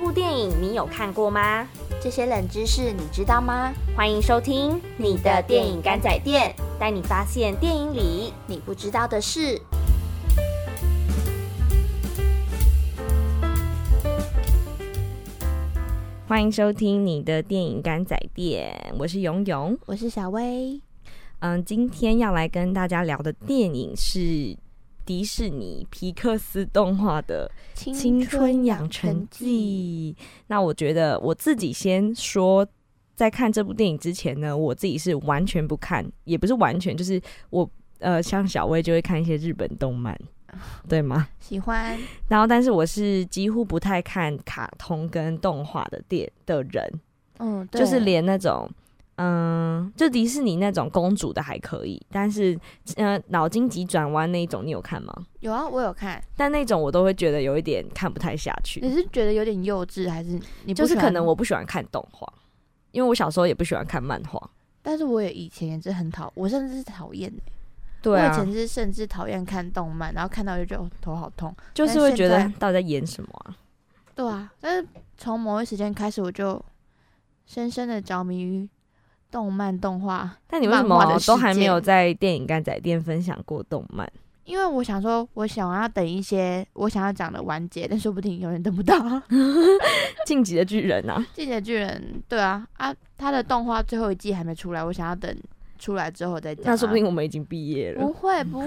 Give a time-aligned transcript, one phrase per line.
[0.00, 1.68] 部电影你有看过吗？
[2.02, 3.70] 这些冷知识你知道吗？
[3.94, 9.60] 欢迎收听你的电影干仔店，带你发现电影里你不知道的事。
[16.26, 20.80] 欢迎收听你的电影干仔店，我是勇勇，我是小薇。
[21.40, 24.56] 嗯，今天要来跟大家聊的电影是。
[25.04, 27.50] 迪士尼皮克斯动画的
[27.94, 30.14] 《青春养成记》，
[30.46, 32.66] 那我觉得我自己先说，
[33.14, 37.68] 在看这部电影之前呢，我自己是完全不看，也不是完全，就是我
[37.98, 40.18] 呃，像小薇就会看一些日本动漫，
[40.88, 41.28] 对吗？
[41.38, 41.98] 喜欢。
[42.28, 47.00] 然后，但是我是几乎不太看卡通跟动画的电的人，
[47.38, 48.70] 嗯，就是连那种。
[49.22, 52.58] 嗯，就迪士尼那种公主的还可以，但是
[52.96, 55.14] 呃，脑筋急转弯那一种，你有看吗？
[55.40, 58.80] 有啊，我有看，但那种我都会觉得有一点看不太下去。
[58.80, 62.26] 你是觉得有点幼稚，还是你就是可能我不喜欢看动画，
[62.92, 64.50] 因为我小时候也不喜欢看漫画。
[64.80, 67.30] 但是我也以前也是很讨，我甚至是讨厌
[68.00, 73.54] 对啊，我以前是甚至讨厌看动漫，然后看到就觉得头好痛，就是会觉得到底在演什么啊？
[74.14, 76.64] 对啊，但是从某一时间开始，我就
[77.44, 78.66] 深深的着迷于。
[79.30, 84.10] 动漫动画，但你为什么都还没有在电影干仔店分享过动漫？
[84.44, 88.96] 因为我想说，我想要等一些我想要讲的完结，但说不定永远等不到。
[90.26, 95.32] 晋级的巨人啊， 晋级的巨人，对啊啊，他的动画最后一季还没出来，我想要等
[95.78, 96.64] 出来之后再讲。
[96.66, 98.00] 那说不定我们已经毕业了。
[98.00, 98.66] 不会不会。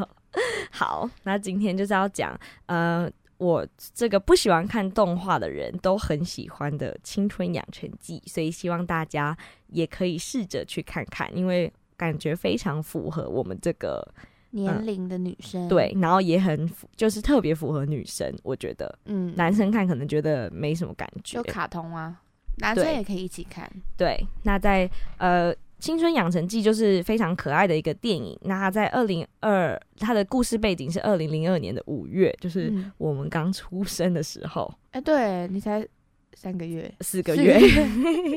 [0.70, 3.10] 好，那今天就是要讲，呃。
[3.38, 9.36] 我这个不喜欢看动画的人都很喜欢的《青春养成记》，所以希望大家
[9.68, 14.06] 也可以试着去看看，因为感觉非常符合我们这个
[14.50, 15.68] 年龄的女生。
[15.68, 22.20] 对，然后也很就是特别符合女生，我觉得，嗯，男生看可能觉得没什么感觉，就卡通啊，
[22.58, 23.70] 男生也可以一起看。
[23.96, 25.54] 对，那在呃。
[25.78, 28.36] 青春养成记就是非常可爱的一个电影。
[28.42, 34.72] 那它在二零二，它的故事背景是二零零二年的五月，就是我们刚出生的时候。
[34.92, 35.86] 哎，对你才
[36.34, 37.60] 三个月、四个月。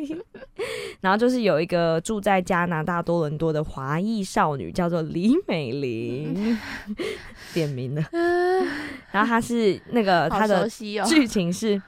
[0.99, 6.57] 然后就是有一个住在加拿大多伦多的华裔少女，叫做李美玲，
[7.53, 8.03] 点名了。
[9.11, 10.67] 然后她是那个她的
[11.07, 11.81] 剧情是，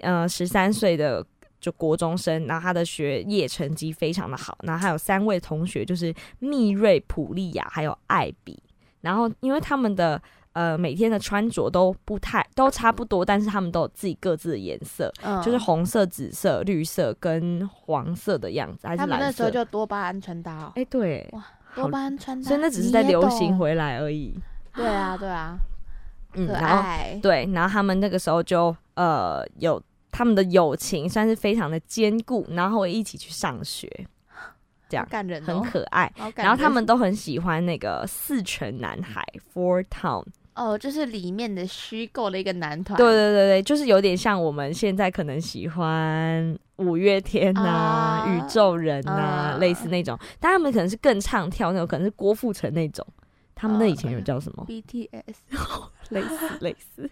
[0.00, 1.24] 呃，十三岁的。
[1.66, 8.56] 就国中生，然后他的学业成绩非常的好，然后还有三位同学，就是密瑞、普利亚还有艾比。
[9.00, 10.22] 然后因为他们的
[10.52, 15.12] 呃每天的穿着都不太都差不多，但是他们都有自己各自的颜色，
[15.44, 19.12] 就是红色、紫色、绿色跟黄色的样子，还是蓝色。
[19.12, 20.72] 他们那时候就多巴胺穿搭哦。
[20.76, 21.44] 哎，对，哇，
[21.74, 24.38] 多巴胺穿搭，所以那只是在流行回来而已。
[24.72, 25.58] 对啊，对啊，
[26.34, 27.20] 嗯，然后。
[27.20, 29.82] 对，然后他们那个时候就呃有。
[30.16, 33.86] 他们的友情算是非常的坚固，然后会一起去上学，
[34.88, 36.10] 这样感人，很可爱。
[36.36, 39.22] 然后他们都很喜欢那个四城男孩
[39.52, 42.96] Four Town，哦，就是里面的虚构的一个男团。
[42.96, 50.18] 对对对对，就是有点像我们现在可能喜欢五月天呐、宇宙人呐，类似那种。
[50.40, 53.06] 但他们可能是更唱跳那种，可能是郭富城那种。
[53.54, 55.10] 他们那以前有叫什么？BTS，
[56.08, 57.10] 类似类似。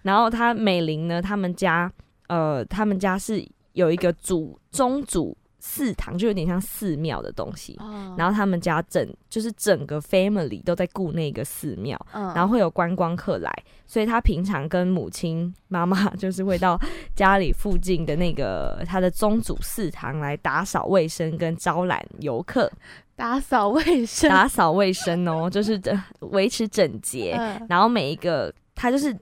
[0.00, 1.92] 然后他美玲呢，他们家。
[2.28, 7.76] 呃，他们家是有一个祖宗祖祠堂，就有点像寺庙的东西。
[8.16, 13.52] 然后他们家整就是整个 family 都在顾那个寺庙，然后会有观光客来，
[13.86, 16.80] 所以他平常跟母亲妈妈 就是会到
[17.16, 22.70] 家里附近的那个他的宗祖祠堂来打扫卫生跟招揽游客。
[23.16, 25.80] 打扫卫生，打扫卫生哦，就是
[26.20, 27.36] 维持整洁。
[27.68, 29.16] 然后每一个他就是。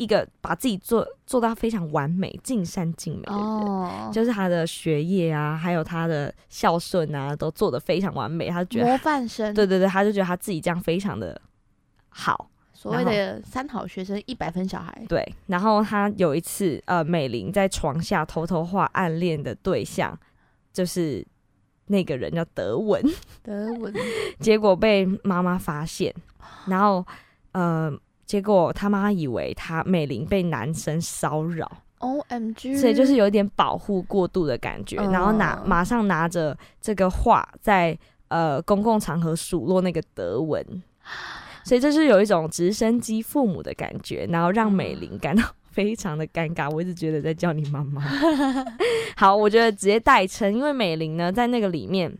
[0.00, 8.48] 一个把自己做做到非常完美、尽善尽美的人，就是他的学业啊，还有他的孝顺啊，都做得非常完美。
[8.48, 11.38] 他觉得模范生，对对对，他就觉得他自己这样非常的
[12.08, 12.48] 好。
[12.72, 15.04] 所谓的三好学生，一百分小孩。
[15.06, 20.18] 对，然后他有一次，呃，美玲在床下偷偷画暗恋的对象，
[20.72, 21.22] 就是
[21.88, 23.04] 那个人叫德文，
[23.42, 23.92] 德文，
[24.40, 26.14] 结果被妈妈发现，
[26.64, 27.04] 然后，
[27.52, 27.92] 呃。
[28.30, 31.68] 结果他妈以为他美玲被男生骚扰
[31.98, 37.98] ，O M G，所以就是有点保护过度的感觉，然后拿马上拿着这个画在
[38.28, 40.64] 呃公共场合数落那个德文，
[41.66, 45.42] 所以这是有一种直升机父母的感觉，然后让美玲感到
[45.72, 46.70] 非常的尴尬。
[46.70, 48.00] 我一直觉得在叫你妈妈，
[49.18, 52.16] 好，我觉得直接代称，因为美玲呢在那个里面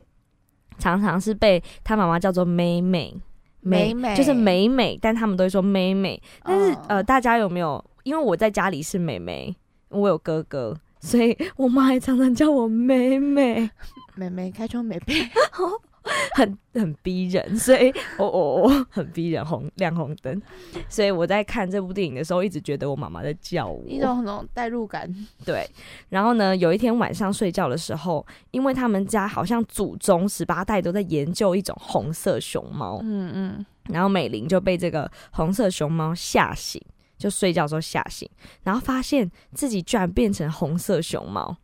[0.76, 3.16] 常常是被她妈妈叫做妹妹。
[3.60, 6.20] 美美就是美美，但他们都会说美美。
[6.42, 7.84] 但是呃，大家有没有？
[8.02, 9.54] 因为我在家里是美美，
[9.90, 13.68] 我有哥哥，所以我妈也常常叫我美美。
[14.16, 15.30] 美美开窗美妹，
[16.34, 20.40] 很很逼人，所以我我我，很逼人，红亮红灯。
[20.88, 25.12] 所以我在看这部电影的时候，一直觉得我妈妈在叫我，一种那种代入感。
[25.44, 25.68] 对。
[26.08, 36.80] 然后呢，有一天晚上睡觉的时候，因为他们家好像祖宗十八代都在研究一种红色熊猫，嗯嗯，然后美玲就被这个红色熊猫吓醒，
[37.18, 38.28] 就睡觉的时候吓醒，
[38.62, 41.54] 然后发现自己居然变成红色熊猫，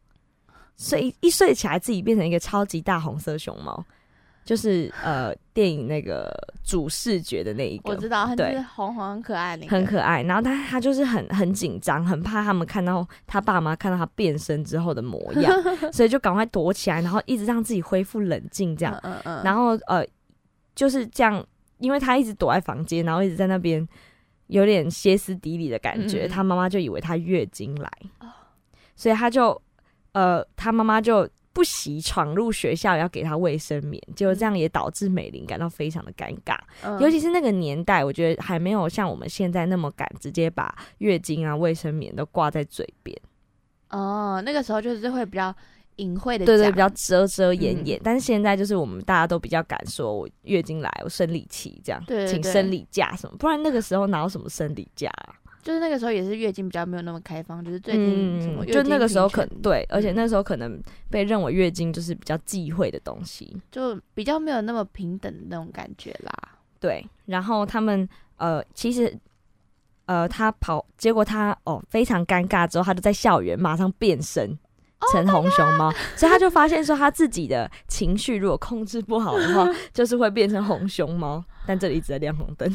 [0.77, 3.85] 所以一睡起来自己变成一个超级大红色熊猫，
[4.47, 6.33] 就是呃电影那个
[6.63, 8.53] 主视觉的那一个，我知道，它就对。
[8.53, 10.23] 是红红很可爱那个，很可爱。
[10.23, 15.53] 然后他他就是很很紧张，很怕他们看到他爸妈看到他变身之后的模样，
[15.93, 18.95] 所以就赶快躲起来，然后一直让自己恢复冷静这样。
[19.03, 20.07] 嗯嗯嗯，然后呃，
[20.77, 21.45] 就是这样，
[21.79, 23.85] 因为他一直躲在房间，然后一直在那边
[24.47, 27.91] 有点歇斯底里的感觉，他妈妈就以为他月经来，
[28.21, 28.29] 哦。
[28.95, 29.61] 所以他就
[30.13, 43.19] 呃，他妈妈就不惜闯入学校要给他卫生棉，结果这样也导致美玲感到非常的尴尬，嗯尤其是那个年代，我觉得还没有像我们现在那么敢直接把月经啊、卫生棉都挂在嘴边。
[43.89, 45.55] 哦，那个时候就是会比较
[45.97, 48.01] 隐晦的，对对，比较遮遮掩嗯掩。
[48.05, 55.33] 但是现在就是我们大家都比较敢说，我月经来，我生理期这样，对对对请生理假什么，不然那个时候哪有什么生理假啊？
[55.67, 60.81] 就是那个时候也是月经比较没有那么开放，就是最近什么嗯就那个时候可对，而且嗯那时候可能
[61.11, 66.33] 被认为月经就是比较忌讳的东西，就比较没有那么平等的那种感觉啦。
[66.79, 67.05] 对。
[67.25, 69.13] 然后他们呃，其实
[70.05, 74.57] 呃，他跑，结果他哦非常尴尬，之后他就在校园马上变身。
[75.13, 81.45] 成红熊猫所以他就发现说，他自己的情绪如果控制不好的话， 就是会变成红熊猫。
[81.67, 82.75] 但这里一直在亮红灯。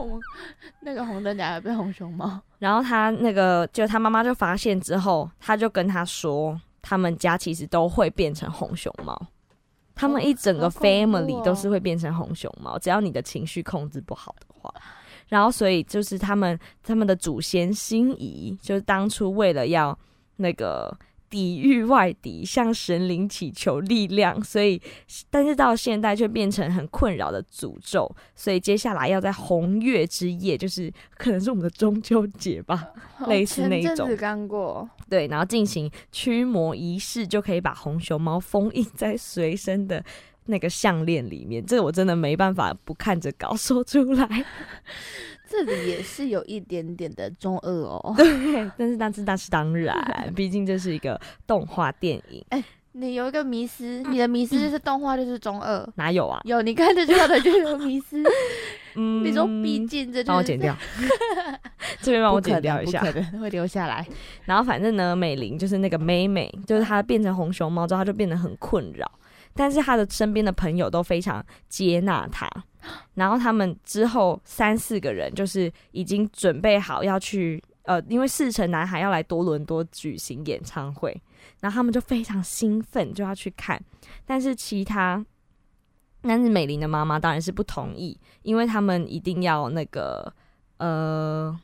[0.80, 9.20] 那个红灯甲有变红熊猫，然后他那个就他妈妈就发现之后，他就跟他说，他们家其实都会变成红熊猫，
[9.94, 14.72] 他们一整个 family 哦都是会变成红熊猫，只要你的情绪控制不好的话。
[15.28, 19.96] 然后所以就是他们他们的祖先心仪，就是当初为了要
[20.36, 20.96] 那个。
[21.34, 24.80] 抵御外敌，向神灵祈求力量，所以，
[25.28, 32.88] 但是到现代却变成很困扰的诅咒，所以接下来要在红月之夜，就是可能是我们的中秋节吧，
[33.26, 40.04] 类似那一种刚过，对，然后进行驱魔仪式，就可以把红熊猫封印在随身的
[40.44, 41.66] 那个项链里面。
[41.66, 44.44] 这个我真的没办法不看着稿说出来。
[45.48, 48.12] 这里也是有一点点的中二哦。
[48.16, 49.96] 对，但是但是那是当然，
[50.34, 52.62] 毕竟这是一个动画电影，哎
[52.96, 55.84] 你有一个迷思，你的迷思就是动画就是中二。
[55.96, 56.40] 哪有啊？
[56.44, 58.22] 有，你看这句话的就有迷思。
[58.94, 60.76] 嗯你说毕竟这就是帮我剪掉，
[62.00, 63.06] 这边帮我剪掉一下不。
[63.06, 64.06] 可能会留下来。
[64.44, 69.10] 然后反正呢，美玲就是那个妹妹，就是她变成红熊猫之后，她就变得很困扰。
[69.54, 72.50] 但是他的身边的朋友都非常接纳他，
[73.14, 81.16] 然后他们之后三四个人就是已经准备好要去，呃，因为四成男孩要来多伦多举行演唱会，
[81.60, 83.80] 然后他们就非常兴奋，就要去看。
[84.26, 85.24] 但是其他，
[86.22, 90.34] 但是美玲的妈妈当然是不同意，因为他们一定要那个，
[90.78, 91.58] 呃。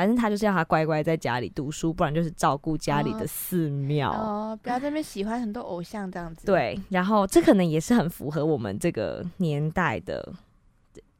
[0.00, 4.10] 反正他就是要他乖乖在家里读书，不然就是照顾家里的哦寺庙。
[4.10, 10.32] 哦，不要在那边喜欢很多偶像这样子。，对，然后这可能也是很符合我们这个年代的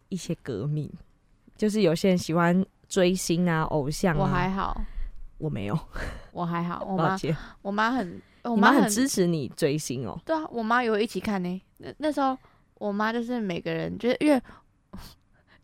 [0.09, 0.91] 一些革命，
[1.59, 4.21] 就是有些人喜欢追星啊、偶像啊。
[4.23, 4.81] 我还好，
[5.37, 5.79] 我没有，
[6.33, 6.83] 我还好。
[6.89, 7.19] 我妈，
[7.61, 10.19] 我妈很，我妈很很支持你追星哦。
[10.25, 11.63] 对啊，我妈有一起看呢。
[11.77, 12.35] 那那时候
[12.79, 14.41] 我妈就是每个人，就是因为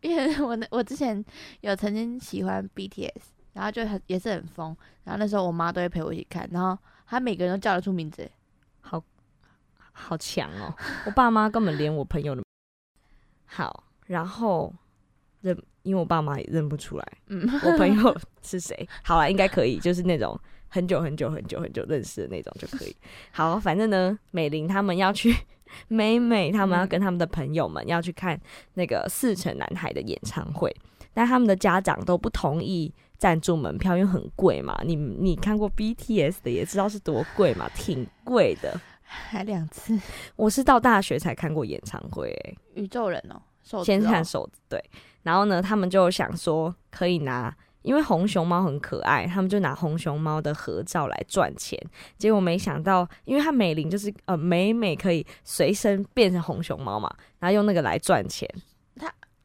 [0.01, 1.23] 因为 我那我之前
[1.61, 3.11] 有曾经喜欢 BTS，
[3.53, 8.29] 然后就很也是很疯，然后那时候我妈都会陪我一起看，然后她每个人都叫得出名字
[8.81, 9.03] 好。
[9.99, 10.71] 好强哦！
[11.07, 12.43] 我爸妈根本连我朋友的
[13.47, 14.71] 好，然后
[15.41, 18.87] 认，因为我爸妈也认不出来嗯，我朋友是谁。
[19.03, 22.95] 好啊，应该可以，就是那种很久很久很久很久认识的那种就可以。
[23.31, 25.35] 好，反正呢，美玲他们要去，
[25.87, 28.39] 美美他们要跟他们的朋友们要去看
[28.73, 30.75] 那个四城男孩的演唱会，
[31.13, 34.79] 但他们的家长都不同意赞助门票，因为很贵嘛。
[34.83, 38.79] 你你看过 BTS 的也知道是多贵嘛，挺贵的。
[39.09, 39.97] 还两次。
[40.35, 44.83] 我是到大学才看过演唱会、欸，宇宙人哦，手先看手子对，
[45.23, 51.79] 然后呢，他们就想说可以拿，因为红熊猫很可爱，他们就拿红熊猫的合照来赚钱。
[52.17, 58.49] 结果没想到，因为它美玲就是呃美美可以随身变成红熊猫嘛，然后用那个来赚钱。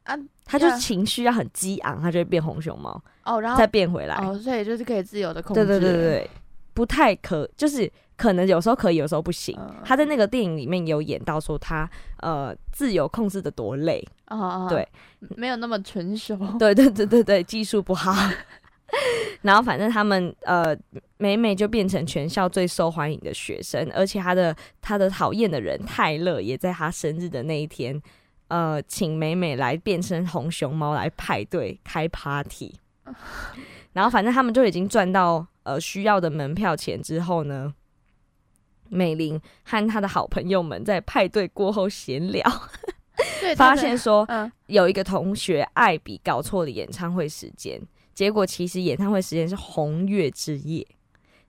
[0.03, 4.15] 啊，它就情绪要很激昂，它就会变红熊猫，哦，然后再变回来。
[4.17, 5.65] 哦，所以就是可以自由的控制。
[5.65, 6.29] 对对对对，对，
[6.73, 9.55] 不太可，就是可能有时候可以，有时候不行。
[9.59, 11.89] 嗯他在那个电影里面有演到说他
[12.21, 14.87] 呃自由控制的多累，哦哦，对，
[15.35, 16.37] 没有那么成熟。
[16.57, 18.13] 对对对对对，技术不好。
[19.41, 20.75] 然后反正他们呃，
[21.17, 27.99] 美美就变成全校最受欢迎的学生，而且他的他的讨厌的人泰勒也在他生日的那一天，
[28.49, 32.73] 呃，请美美来变身红熊猫来派对开 party。
[33.93, 37.73] 然后反正他们就已经赚到呃需要的门票钱之后呢，
[38.89, 42.43] 美玲和她的好朋友们在派对过后闲聊
[43.55, 44.51] 发现说嗯。
[44.67, 47.79] 有一个同学艾比搞错了演唱会时间，
[48.15, 50.85] 结果其实演唱会时间是红月之夜，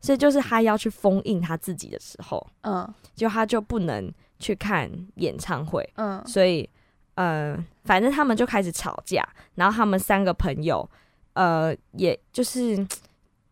[0.00, 6.23] 所以就是他要去封印他自己的时候，嗯就他就不能去看演唱会，嗯。
[6.26, 6.68] 所以
[7.14, 10.87] 呃，反正他们就开始吵架，然后他们三个朋友，
[11.33, 12.76] 呃，也就是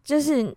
[0.05, 0.55] 就是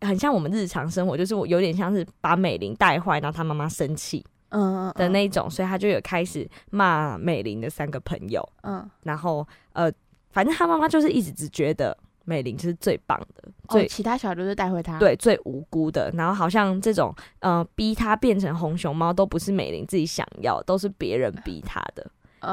[0.00, 8.42] 很像我们日常生活，就是我有点像是把美玲带坏，然后她妈妈生气嗯的那一种，所以她就有开始骂美玲的三个朋友。
[8.62, 9.90] 嗯然后呃，
[10.30, 16.10] 反正他妈妈就是一直只觉得美玲就是最棒的，哦，最、其他小孩都是带回他。，对最无辜的。
[16.12, 22.06] 然后好像这种呃逼她变成红熊猫都不是美玲自己想要，都是别人逼她的，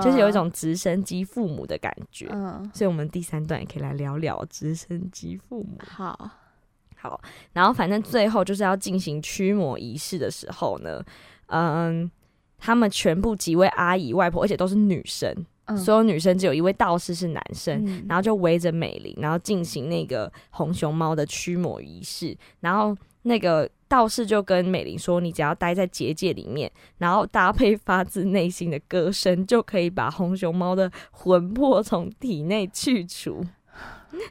[0.03, 2.27] 就是有一种直升机父母的感觉。
[2.31, 5.77] 嗯，所以，我们第三段也可以来聊聊直升机父母。
[5.85, 6.29] 好，
[6.95, 7.21] 好，
[7.53, 11.03] 然后反正最后就是要进行驱魔仪式的时候呢，
[11.47, 12.09] 嗯，
[12.57, 15.33] 他们全部几位阿姨、外婆，而且都是女生，
[15.65, 22.35] 嗯，所有女生只有一位道士是男生，嗯然后就围着美玲，然后进行那个红熊猫的驱魔仪式。
[22.59, 33.45] 然后那个道士就跟美玲说：“你只要待在结界里面，然后搭配发自内心的歌声，就可以把红熊猫的魂魄从体内去除。”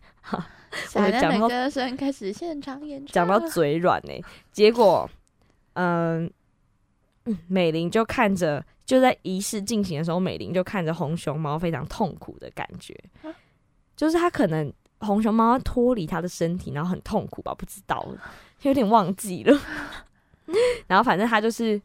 [0.88, 4.12] 闪亮的讲到歌声开始现场演唱，讲到嘴软呢、
[4.50, 5.08] 结果，
[5.74, 6.28] 嗯、
[7.26, 12.92] 嗯美玲就看着，就在仪式进行的时候，美玲就看着红熊猫非常痛苦的感觉，
[13.22, 13.30] 啊？
[13.94, 14.72] 就是他可能
[15.04, 18.06] 红熊猫要脱离他的身体，然后很痛苦吧，不知道，
[18.62, 19.60] 有点忘记了。
[20.86, 21.80] 然后反正他就是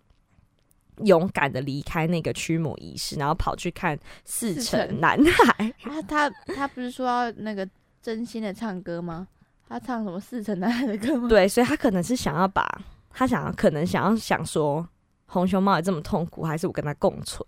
[1.04, 5.74] 勇敢的离开那个驱魔仪式，然后跑去看四四城城男孩。
[5.84, 7.68] 啊，他他不是说要那个
[8.02, 9.28] 真心的唱歌吗？
[9.68, 11.30] 他唱什么四城男孩的歌吗？
[11.30, 14.88] 对，所以他可能是想要把他想要，可能想要想说，
[15.28, 17.48] 红熊猫也这么痛苦，还是我跟他共存？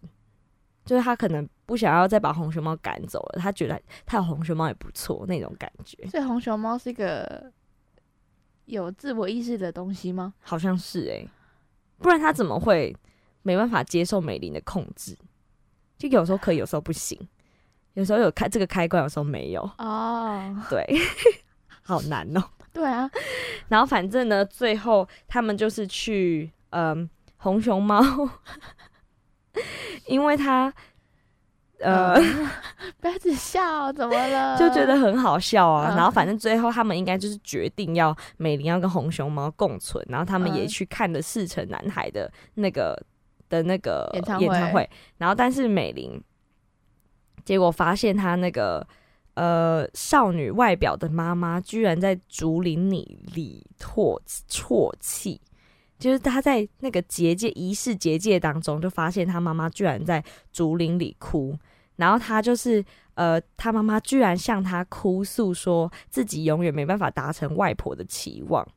[0.86, 7.50] 就是他可能不想要再把红熊猫赶走了，他觉得他有红熊猫也不错那种感觉，所以红熊猫是一个
[8.66, 10.34] 有自我意识的东西吗？
[10.42, 11.26] 好像是诶、
[12.00, 12.94] 不然他怎么会
[13.42, 15.18] 没办法接受美玲的控制？
[15.98, 17.18] 就有时候可以，有时候不行，
[17.94, 20.86] 有时候有开这个开关，有时候没有，哦，对，
[21.84, 23.10] 好难哦、对啊，
[23.70, 28.02] 然后反正呢，最后他们就是去嗯红熊猫，
[30.08, 30.74] 因为他
[31.82, 32.50] 呃、嗯
[33.02, 34.56] 不要只笑，怎么了？
[34.60, 35.94] 就觉得很好笑啊。
[35.94, 42.96] 嗯然后反正最后他们应该就是决定要美玲要跟红熊猫共存，然后他们也嗯去看了四城男孩的那个
[43.50, 46.22] 的那个演唱演唱会会，然后但是美玲
[47.44, 48.86] 结果发现她那个。
[49.34, 54.20] 呃，少女外表的妈妈居然在竹林里里唾
[54.50, 55.40] 啜泣，
[55.98, 60.22] 就是她在那个结界仪式结界当中，就发现她妈妈居然在
[60.52, 61.58] 竹林里哭，
[62.02, 68.68] 然后他就是呃，他妈妈居然向他哭诉说自己永远没办法达成外婆的期望，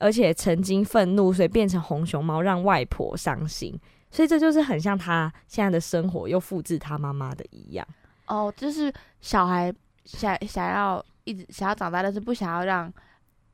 [0.00, 3.78] 而且曾经愤怒，所以变成红熊猫让外婆伤心，
[4.10, 7.86] 所以这就是很像他现在的生活又复制他妈妈的一样。
[8.26, 9.72] 哦，就是小孩
[10.04, 12.92] 想想要一直想要长大，但是不想要让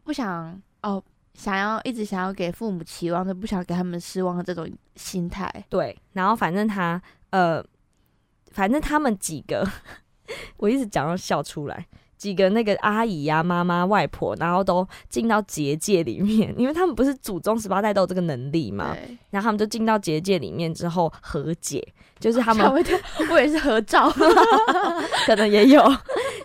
[0.02, 1.02] 不想哦，
[1.34, 5.52] 想要一直想要给父母期望，但不想给他们失望的这种心态。
[5.68, 7.00] 对，然后反正他
[7.30, 7.62] 呃，
[8.52, 9.66] 反正他们几个，
[10.58, 11.86] 我一直讲到笑出来。
[12.18, 18.96] 几个那个阿姨呀、妈妈、外婆，然后都进到结界里面，因为他们不是祖宗十八代都有这个能力嘛，
[19.30, 21.84] 然后他们就进到结界里面之后和解，
[22.20, 22.64] 就是他们
[23.28, 24.08] 我也是合照。
[25.26, 25.82] 可能也有，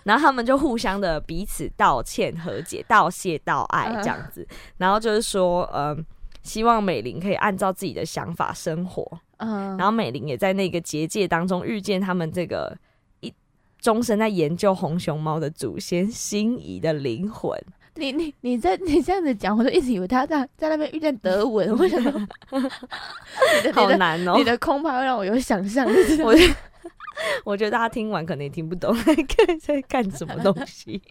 [0.02, 4.44] 然后他们就互相的彼此道歉、和解、道谢、道爱这样子，
[4.78, 6.04] 然后就是说，嗯、
[6.42, 12.76] 希望美玲可以按照自己的想法生活，嗯，然后美玲也在那个结界当中遇见他们这个
[13.20, 13.32] 一
[13.80, 17.58] 终身在研究红熊猫的祖先心仪的灵魂。
[17.94, 22.12] 你你你在你这样子讲，我就一直以为他在在那边遇见德文，我想说，
[23.74, 25.84] 好难哦、你的空拍会让我有想象，
[26.22, 26.32] 我
[27.42, 31.02] 我觉得大家听完可能也听不懂 在在干什么东西，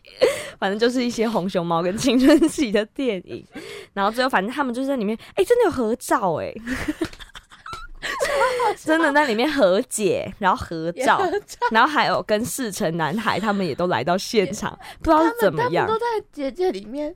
[0.58, 3.46] 反正就是一些红熊猫跟青春期的电影，
[3.94, 6.54] 然后最后反正他们就在里面，哎，真的有合照哎，
[8.84, 11.22] 真的在里面和解，然后合照，
[11.72, 17.16] 然后还有跟世成男孩他们也都来到现场， 不知道是怎么样，都在结界里面。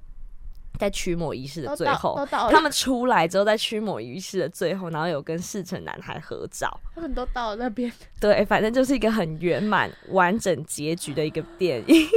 [0.80, 2.18] 在驱魔仪式的最后，
[2.50, 6.76] 他们出来之后，在驱魔仪式的最后，然后有跟世成男孩合照。
[6.96, 12.08] 他们都到了那边， 对，反正就是一个很圆满、完整结局的一个电影。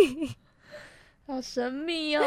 [1.26, 2.22] 好神秘哦，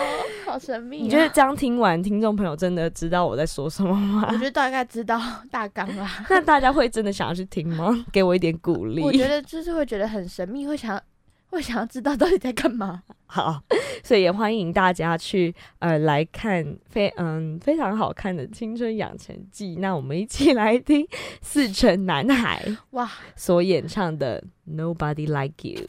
[0.46, 1.04] 好神秘！
[1.04, 4.28] 你觉得这样听完，听众朋友真的知道我在说什么吗？
[4.32, 6.26] 我觉得大概知道大纲啦。
[6.30, 8.06] 那大家会真的想要去听吗？
[8.12, 9.04] 给我一点鼓励。
[9.04, 11.02] 我觉得就是会觉得很神秘，会想。
[11.50, 13.02] 会想要知道到底在干嘛？
[13.26, 13.64] 好，
[14.04, 19.78] 所以也欢迎大家去呃来看非嗯非常好看的《青春养成记》。
[19.80, 21.08] 那我们一起来听
[21.42, 22.62] 四成男孩
[22.92, 24.44] 哇所演唱的
[24.76, 25.88] 《Nobody Like You》。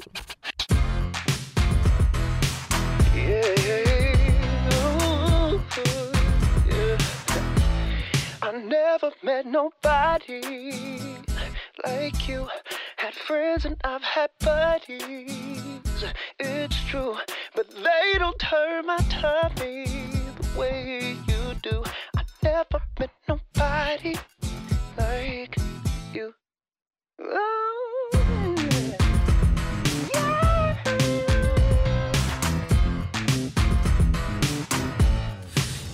[12.97, 16.05] Had friends and I've had buddies,
[16.39, 17.17] it's true,
[17.55, 21.85] but they don't turn my tummy the way you do.
[22.17, 24.17] I never met nobody
[24.97, 25.57] like
[26.13, 26.35] you.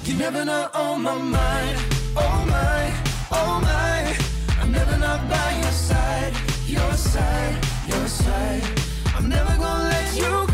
[0.04, 1.84] You never know on my mind,
[7.14, 7.56] side,
[7.87, 8.62] your side.
[9.14, 10.53] I'm never gonna let you cry,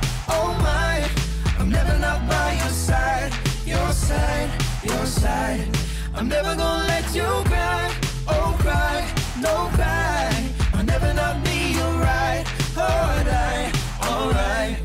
[1.71, 3.31] never not by your side,
[3.65, 4.49] your side,
[4.83, 5.67] your side.
[6.13, 7.93] I'm never gonna let you cry,
[8.27, 9.07] oh cry,
[9.39, 10.49] no cry.
[10.73, 12.45] I'll never not be alright,
[12.77, 13.73] alright,
[14.05, 14.77] alright.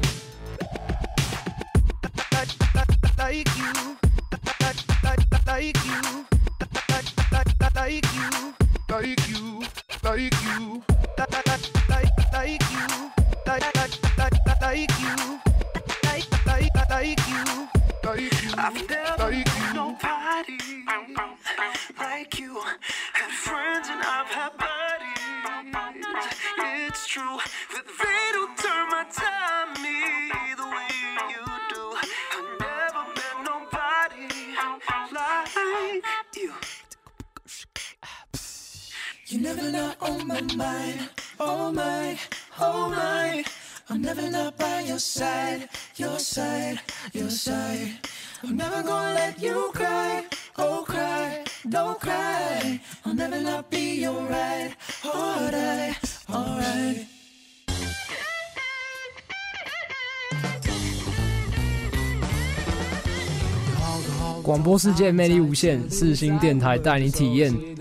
[2.33, 3.73] Like, like, like you,
[4.63, 6.03] like, you, like, you,
[7.75, 8.05] like
[9.35, 9.63] you,
[10.05, 10.83] like you,
[12.33, 13.11] like, you,
[13.47, 13.77] like,
[14.19, 15.46] like, like you
[16.97, 17.69] like, you,
[18.05, 19.75] like you, I've never like you.
[19.75, 20.59] nobody
[21.99, 22.63] like you.
[23.13, 25.67] Had friends and I've had buddies.
[26.89, 27.37] It's true
[27.75, 29.99] that they don't turn my time me
[30.57, 30.95] the way
[31.33, 31.83] you do.
[32.35, 34.27] I've never met nobody
[35.13, 35.53] like
[36.35, 36.53] you.
[39.27, 42.19] You never not on oh my mind, oh my,
[42.59, 43.45] oh my.
[43.89, 46.81] I'm never not by your side, your side,
[47.13, 47.93] your side.
[48.43, 50.25] I'm never gonna let you cry,
[50.59, 52.81] oh cry, don't cry.
[53.05, 57.16] I'll never not be your right, alright, alright.
[64.47, 67.53] 广播世界魅力无限，四星电台带你体验。
[67.53, 67.75] 你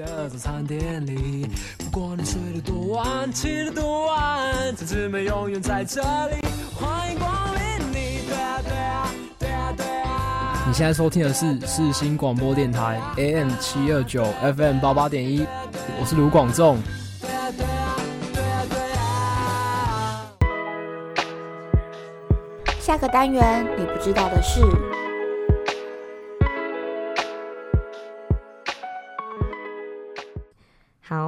[10.74, 15.46] 现在收听的是四星广播电台 AM 七二九 FM 八八点一，
[16.02, 16.80] 我是卢广仲。
[22.80, 24.62] 下个单元你不知道的事。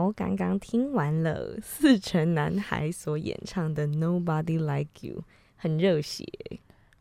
[0.08, 5.20] 好，刚刚听完了四成男孩所演唱的《Nobody Like You》，
[5.58, 6.26] 很热血，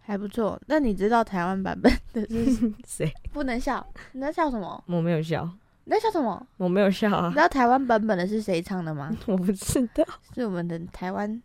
[0.00, 0.60] 还不错。
[0.66, 3.14] 那你知道台湾版本的是 谁？
[3.32, 4.82] 不能笑，你在笑什么？
[4.88, 5.48] 我没有笑。
[5.84, 6.44] 你在笑什么？
[6.56, 7.28] 我没有笑啊。
[7.28, 9.16] 你知道台湾版本的是谁唱的吗？
[9.26, 11.40] 我不知道，是我们的台湾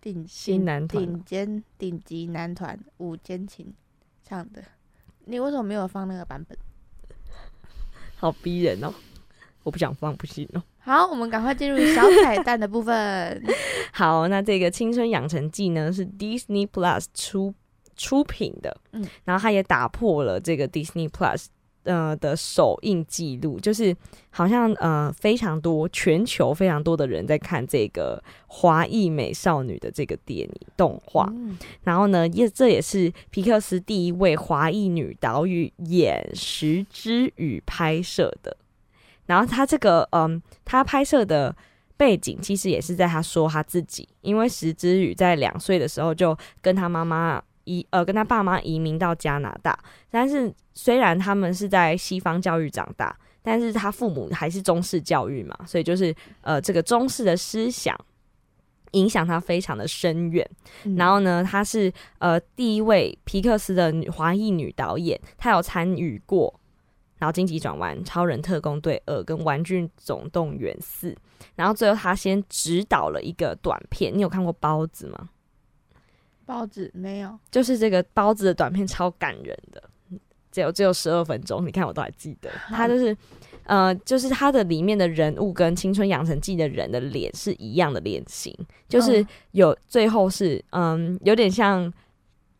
[0.00, 3.74] 顶新男团、顶尖顶级男团五间琴
[4.22, 4.62] 唱的。
[5.24, 6.56] 你为什么没有放那个版本？
[8.16, 8.94] 好逼人哦！
[9.62, 10.62] 我不想放，不行哦。
[10.78, 13.42] 好，我们赶快进入小彩蛋的部分。
[13.92, 17.54] 好，那这个《青春养成记》呢是 Disney Plus 出
[17.96, 21.46] 出品的，嗯然后它也打破了这个 Disney Plus
[21.82, 23.94] 呃的首映记录，就是
[24.30, 38.56] 好像呃非常多全球非常多的人在看这个华裔美少女的这个电影动画，嗯然后呢，也这也是皮克斯第一位华裔女导演演石之宇拍摄的。
[39.30, 41.54] 然后他这个嗯，他拍摄的
[41.96, 49.78] 背景其实也是在他说他自己，因为石之宇在两岁的时候就跟他妈妈移呃跟他爸妈移民到加拿大，
[50.10, 57.96] 但是虽然他们是在西方教育长大，但是他父母还是中式教育嘛，所以就是呃这个中式的思想
[58.92, 60.44] 影响他非常的深远。
[60.82, 66.52] 嗯然后呢，她是呃第一位皮克斯的女华裔女导演，她有参与过
[67.20, 71.10] 《脑筋急转弯》《超人特工队二》跟《玩具总动员四》，
[71.54, 74.12] 然后最后他先指导了一个短片。
[74.14, 75.28] 你有看过包子吗？
[76.44, 79.82] 包子没有，就是这个包子的短片超感人的，
[80.50, 82.50] 只有只有十二分钟，你看我都还记得。
[82.68, 83.16] 它就是
[83.64, 88.52] 呃，就是它的里面的人物跟《青春养成记》的人的脸是一样的脸型，
[88.88, 91.92] 就是嗯有最后是嗯，有点像。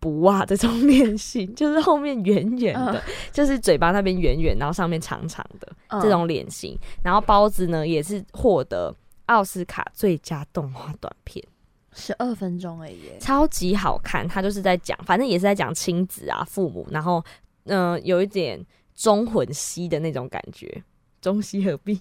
[0.01, 6.77] 不啊，这种脸型 就是后面圆圆的，嗯就是嘴巴那边圆圆，然后上面长长的、嗯这种脸型。
[7.03, 8.93] 然后包子呢，也是获得
[9.27, 11.45] 奥斯卡最佳动画短片。
[11.93, 14.27] 十二分钟而已，超级好看。
[14.27, 17.23] 他就是在讲，反正也是在讲亲子啊、父母，然后
[17.65, 20.83] 嗯、呃有一点中混西的那种感觉，
[21.21, 22.01] 中西合璧，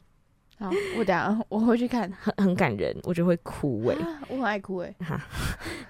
[0.59, 4.93] 好，我等下我回去看，很 很感人，我就会哭欸、啊我很爱哭哎，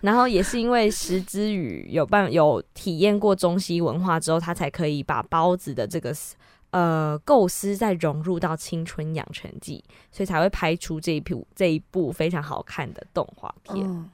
[0.02, 6.14] 然后也是因为石之宇有办有体验过中西文化之后，他才可以把包子的这个
[6.70, 9.84] 呃构思再融入到《青春养成记》，
[10.16, 13.84] 所以才会拍出这一部这一部非常好看的动画片。
[13.86, 14.08] 嗯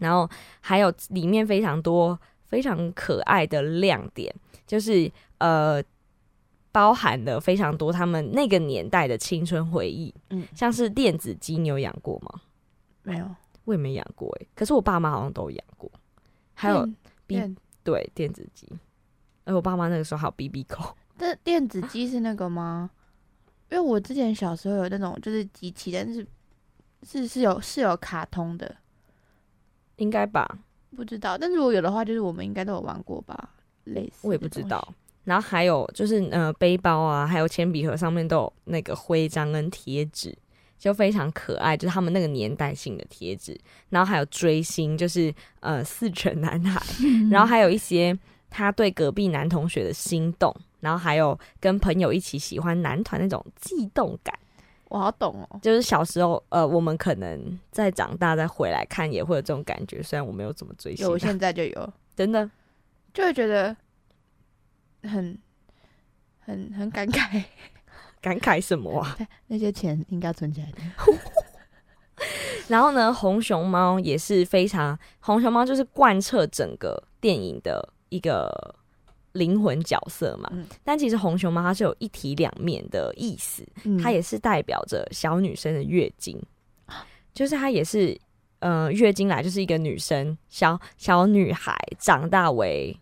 [0.00, 4.32] 然后还有里面非常多非常可爱的亮点，
[4.64, 5.82] 就是呃
[6.78, 12.40] 包含了非常多他们那个年代的青春回忆，嗯，像是电子鸡，你有养过吗？
[13.02, 13.28] 没有，
[13.64, 15.90] 我也没养过诶、可是我爸妈好像都养过。
[16.54, 16.94] 还有电
[17.26, 18.68] 比电对电子鸡，
[19.42, 22.88] 而我爸妈那个时候还有 BB 扣，这电子鸡是那个吗？
[23.72, 26.24] 因为我之前小时候有那种就是机器，但是
[27.02, 28.76] 是是有是有卡通的，
[29.96, 30.60] 应该吧？
[30.94, 31.36] 不知道。
[31.36, 33.50] 但如果有的话，就是我们应该都有玩过吧，
[33.82, 34.28] 类似。
[34.28, 34.94] 我也不知道。。
[35.28, 40.34] 然后还有就是呃背包啊，还有铅笔盒上面都有那个徽章跟贴纸，
[40.78, 43.54] 就非常可爱，就是他们那个年代性的贴纸。
[43.90, 46.80] 然后还有追星，就是呃四成男孩，
[47.30, 54.34] 然后还有一些他对隔壁男同学的心动，然后还有跟朋友一起喜欢男团那种悸动感。
[54.88, 55.60] 我好懂哦。
[55.60, 60.02] 就是小时候，呃，我们可能再长大再回来看，也会有这种感觉。
[60.02, 62.50] 虽然我没有怎么追星啊、有，我现在就有，真的
[63.12, 63.76] 就会觉得
[65.02, 65.38] 很
[66.40, 67.44] 很很感慨。
[68.20, 69.16] 感慨什么啊？
[69.46, 70.78] 那些钱应该存起来的。
[72.66, 78.74] 然后呢，红熊猫也是非常，红熊猫就是贯彻整个电影的一个
[79.32, 80.50] 灵魂角色嘛。
[80.52, 86.36] 嗯但其实红熊猫它是有一体两面的意思，嗯它也是代表着小女生的月经，
[87.32, 88.20] 就是它也是
[88.58, 92.98] 呃月经来就是一个女生小小女孩长大为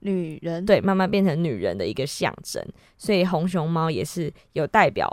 [0.00, 2.64] 女人，对慢慢变成女人的一个象征，
[2.96, 5.08] 所以红熊猫也是有代表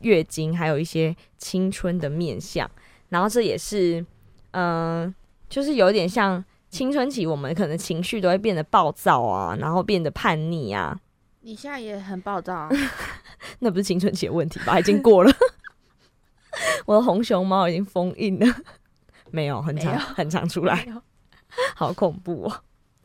[0.00, 2.70] 月经，还有一些青春的面相。
[3.08, 4.04] 然后这也是，
[4.50, 5.14] 嗯、
[5.48, 10.98] 就是有点像青春期，我们可能情绪都会变得暴躁啊，然后变得叛逆啊。
[11.40, 12.68] 你现在也很暴躁啊。
[13.60, 14.78] 那不是青春期的问题吧？
[14.78, 15.32] 已经过了，
[16.84, 18.46] 我的红熊猫已经封印了，
[19.30, 20.86] 没有很长很长出来。
[21.74, 22.60] 好恐怖哦！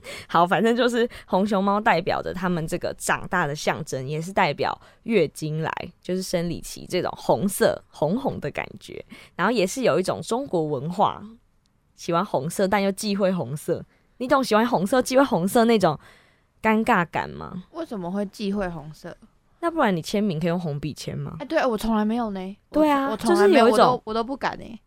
[0.27, 9.03] 好，反正就是红熊猫代表着他们这个长大的象征，也是代表月经来，就是生理期这种红色红红的感觉。
[9.35, 11.23] 然后也是有一种中国文化，
[11.95, 13.85] 喜欢红色但又忌讳红色。
[14.17, 15.99] 你懂喜欢红色忌讳红色那种
[16.61, 17.63] 尴尬感吗？
[17.71, 19.15] 为什么会忌讳红色？
[19.59, 21.45] 那不然你签名可以用红笔签吗哎、？
[21.45, 22.57] 对我从来没有呢。
[22.69, 24.79] 对啊我从来没我就是有一种都我都不敢呢。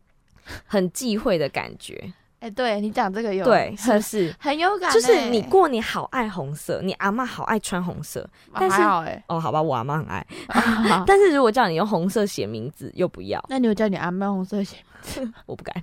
[0.67, 4.35] 很忌讳的感觉，哎、对你讲这个有对，是是是。
[4.39, 8.81] 很有感欸，就是你过年好爱红色，你阿妈好爱穿红色啊但是
[9.29, 10.25] 哦，好吧，我阿妈很爱。
[10.49, 14.77] 好但是如果叫你用红色写名字，又不要，那你有叫你阿妈红色写？
[15.47, 15.75] 我不敢。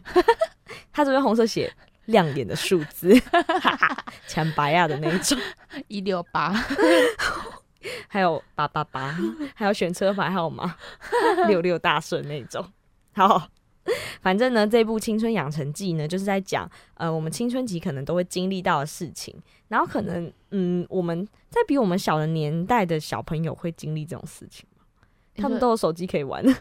[0.92, 1.72] 他只会用红色写
[2.06, 3.14] 亮眼的数字，
[4.28, 5.38] 抢白亚的那一种，
[5.88, 6.54] 一六八，
[8.08, 9.16] 还有八八八，
[9.56, 10.76] 还有选车牌号码
[11.48, 12.66] 六六大顺那种。
[13.16, 13.48] 好，
[14.22, 19.36] 反正呢，这部《青春养成记》呢，就是在讲呃，我们青春期可能都会经历到的事情，
[19.68, 24.84] 然后可能嗯，我们在比我们小的年代的小朋友会经历这种事情吗？
[25.36, 26.44] 他们都有手机可以玩。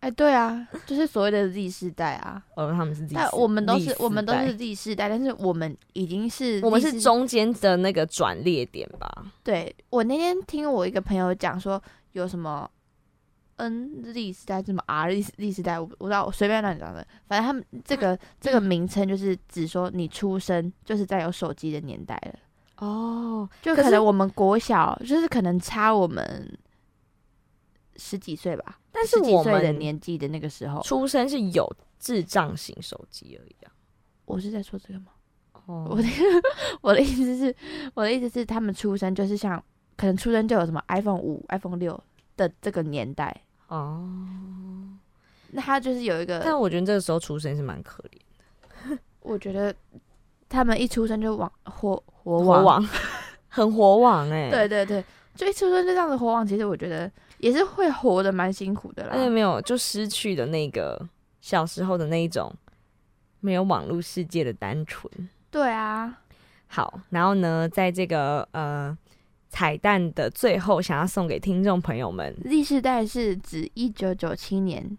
[0.00, 2.40] 哎，对啊，就是所谓的 Z 世代啊。
[2.54, 9.10] 呃，他们是 Z，但我们都是我们都是 Z 世代，但是我们已经是我们是中间的那个转捩点吧？
[9.42, 12.70] 对，我那天听我一个朋友讲说，有什么
[13.58, 22.38] N Z 世代，什么 R Z 世代，我我知道，我随便乱讲的，反正他们这个 这个名称就是指说你出生就是在有手机的年代了。
[22.78, 26.58] 哦，就可能我们国小就是可能差我们。
[28.00, 31.68] 十几岁吧，但是我们的年纪的那个时候出生是有
[31.98, 33.72] 智障型手机而已啊。
[34.24, 35.06] 我是在说这个吗？
[35.66, 36.04] 哦，我的
[36.80, 37.52] 我的意思是，
[37.94, 39.60] 我的意思是，他们出生就是像
[39.96, 42.00] 可能出生就有什么 iPhone 五、iPhone 六
[42.36, 43.36] 的这个年代
[43.68, 44.06] 哦。
[45.50, 48.98] 那他就是有一个，但我觉得这个时候出生是蛮可怜的。
[49.20, 49.74] 我觉得
[50.48, 52.86] 他们一出生就往活活网，
[53.48, 54.50] 很活网哎。
[54.50, 55.04] 对对对，
[55.34, 57.10] 就一出生就这样子活网，其实我觉得。
[57.38, 61.00] 也是会活的蛮辛苦的啦，而且没有就失去的那个
[61.40, 62.52] 小时候的那一种
[63.38, 65.08] 没有网络世界的单纯。
[65.48, 66.18] 对啊，
[66.66, 68.98] 好，然后呢，在这个呃
[69.48, 74.96] 彩蛋的最后，想要送给听众朋友们，Z 世代是指一九九七年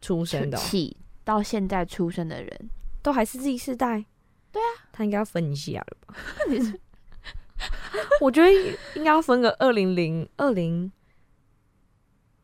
[0.00, 2.70] 出生的起到现在出生的人，
[3.02, 4.04] 都还是 Z 世代。
[4.50, 6.14] 对啊，他应该要分一下了吧？
[8.20, 8.50] 我觉得
[8.94, 10.90] 应该要分个二零零二零。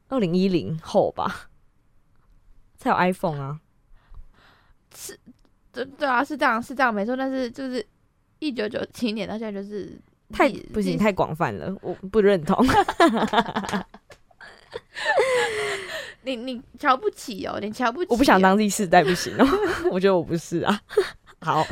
[0.09, 1.49] 二零一零后吧，
[2.77, 3.59] 才有 iPhone 啊，
[4.95, 5.19] 是，
[5.73, 7.17] 对对啊，是这样，是这样，没错。
[7.17, 7.85] 但是就是
[8.38, 9.99] 一九九七年到现在，就是
[10.33, 12.65] 太不行，太广泛了，我不认同。
[16.23, 19.47] 你你瞧不起哦，你瞧不起，我不想当第四代，不行哦，
[19.93, 20.81] 我觉得我不是啊。
[21.41, 21.65] 好，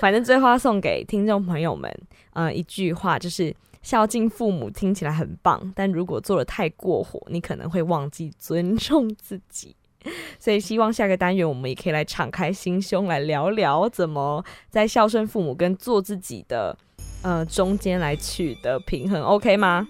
[0.00, 1.94] 反正最后送给听众朋友们，
[2.32, 3.54] 呃，一句话就是。
[3.82, 9.74] 孝敬父母听起来很棒，但如果做的太过火，你可能会忘记尊重自己。
[10.38, 16.76] 所以希望下个单元我们也可以来敞开心胸来聊聊，怎么在孝顺父母跟做自己的
[17.22, 19.86] 呃中间来取得平衡，OK 吗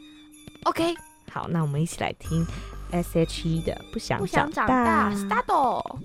[0.64, 0.94] ？OK，
[1.30, 2.46] 好，那我们一起来听
[2.90, 6.00] S.H.E 的不想长大，Start。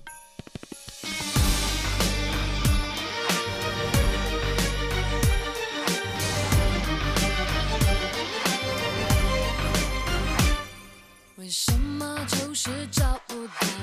[11.38, 13.75] 为什么就是找不到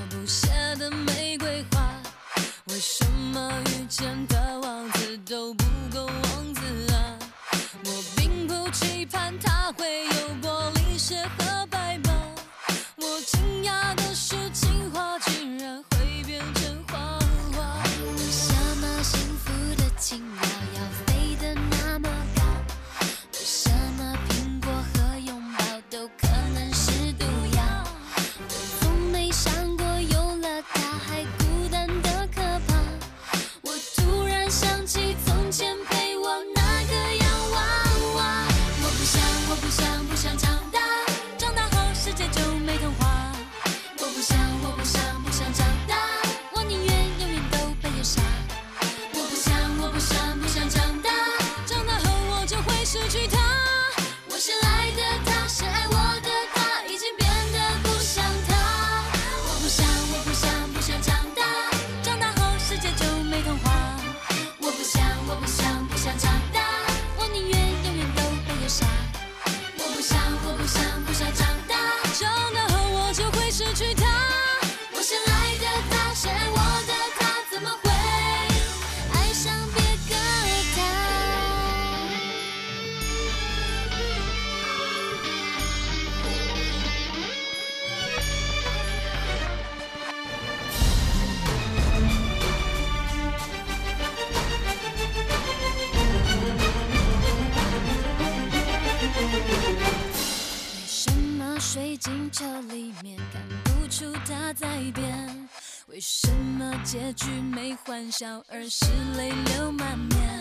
[107.15, 110.41] 句没欢笑而是泪流满面，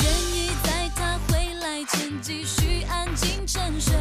[0.00, 3.94] 愿意在他回来前继续安静沉睡，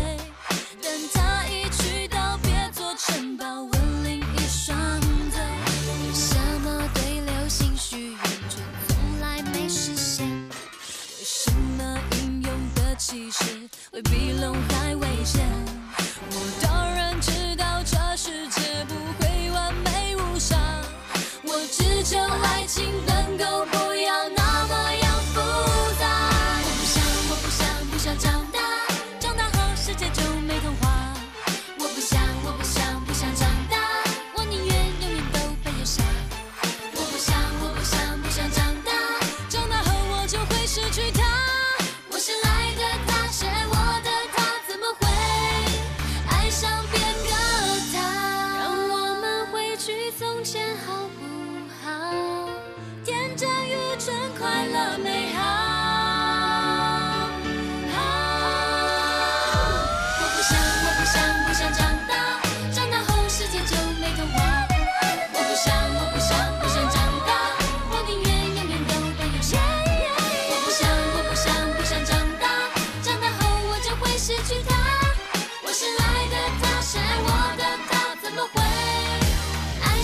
[0.81, 5.41] 等他一去到别座城堡，吻另一双腿。
[5.88, 8.57] 为什么对流星许愿却
[8.88, 10.27] 从来没实现？
[10.49, 13.43] 为什么英勇的骑士
[13.91, 15.70] 会比龙还危险？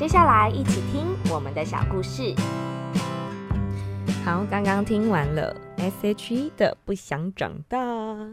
[0.00, 2.34] 接下来一起听我们的小故事。
[4.24, 7.78] 好，刚刚听完了 S.H.E 的《不想长大》，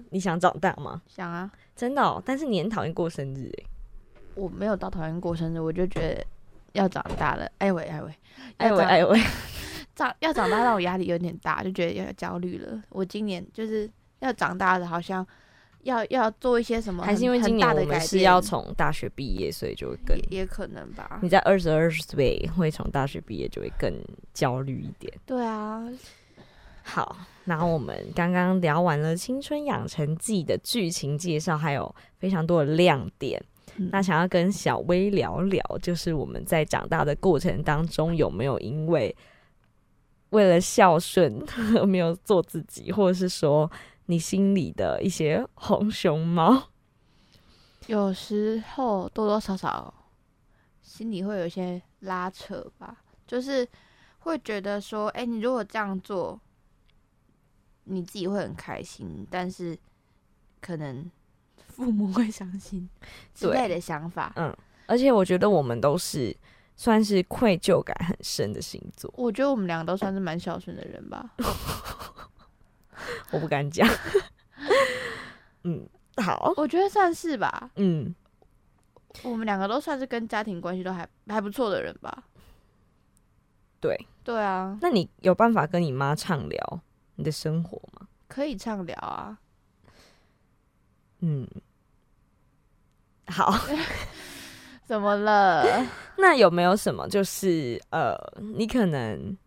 [0.09, 1.01] 你想长大吗？
[1.07, 3.65] 想啊，真的、哦，但是你很讨厌过生日哎。
[4.35, 6.25] 我没有到讨厌过生日，我就觉得
[6.71, 7.45] 要长大了。
[7.57, 8.15] 哎喂哎喂，
[8.55, 9.21] 哎喂哎喂，
[9.93, 12.81] 长要长大让我压力有点大，就觉得有点焦虑了。
[12.87, 15.27] 我今年就是要长大了，好像
[15.87, 21.29] 要要做一些什么，还是因为今年我们是要从大学毕业，所以就会更也也可能吧你。
[21.29, 23.91] 在二十二岁会从大学毕业就会更
[24.33, 25.11] 焦虑一点。
[25.25, 25.87] 对啊，
[26.83, 33.41] 好，然后我们刚刚聊完了《青春养成记》的剧情介绍，还有非常多的亮点。
[33.77, 39.15] 嗯那想要跟小薇聊聊，就是我们在长大的过程当中，有没有因为
[40.31, 41.41] 为了孝顺
[41.75, 43.69] 而 没有做自己，或者是说
[44.07, 46.69] 你心里的一些红熊猫？
[47.87, 49.93] 有时候多多少少
[50.81, 53.67] 心里会有一些拉扯吧，就是
[54.19, 56.39] 会觉得说，哎、你如果这样做，
[57.83, 59.77] 你自己会很开心，但是
[60.59, 61.09] 可能
[61.67, 62.89] 父母会伤心
[63.33, 64.33] 之类的想法。
[64.35, 64.53] 嗯，
[64.85, 66.35] 而且我觉得我们都是
[66.75, 71.29] 算是愧疚感很深的星座，我觉得我们两个都算是蛮孝顺的人吧。
[73.31, 73.87] 我不敢讲。
[75.63, 78.13] 嗯，好，我觉得算是吧，嗯，
[79.23, 82.23] 我们两个都算是跟家庭关系都还还不错的人吧。
[83.79, 83.97] 对。
[84.23, 86.81] 对啊，那你有办法跟你妈畅聊
[87.15, 88.07] 你的生活吗？
[88.27, 89.37] 可以畅聊啊。
[91.19, 91.47] 嗯，
[93.27, 93.53] 好。
[94.85, 95.65] 怎么了？
[96.17, 98.15] 那有没有什么就是呃，
[98.55, 99.37] 你可能，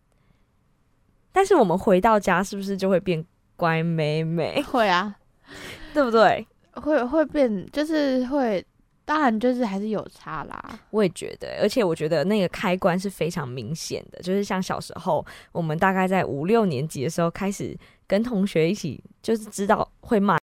[1.31, 3.23] 但是我们回到家是不是就会变
[3.61, 5.15] 乖妹妹，会啊，
[5.93, 6.47] 对不对？
[6.73, 8.65] 会会变，就是会，
[9.05, 10.79] 当然就是还是有差啦。
[10.89, 20.39] 我也觉得，而且我觉得那个开关是非常明显的，就是像小时候，我们大概在五六年级的时候开始跟同学一起，就是知道会骂，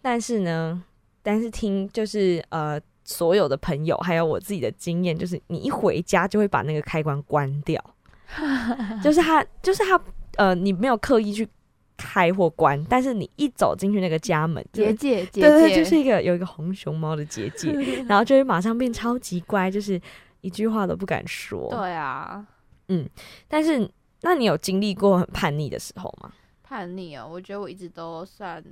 [0.00, 0.80] 但是呢，
[1.24, 2.80] 但是听就是呃。
[3.02, 7.82] 所有的朋友还有我自己的经验，就是你一回家就会把那个开关关掉，
[9.02, 10.00] 就是他，就是他，
[10.36, 11.48] 呃，你没有刻意去
[12.00, 17.70] 开或关，但是你一走进去那个家门，结界，结界，对对，就是一个有一个红熊猫的结界，
[18.08, 20.00] 然后就会马上变超级乖，就是
[20.40, 21.68] 一句话都不敢说。
[21.70, 22.46] 对啊，
[22.88, 23.08] 嗯
[23.46, 23.88] 但是，
[24.22, 26.32] 那你有经历过很叛逆的时候吗？
[26.62, 28.64] 叛逆哦，我觉得我一直都算，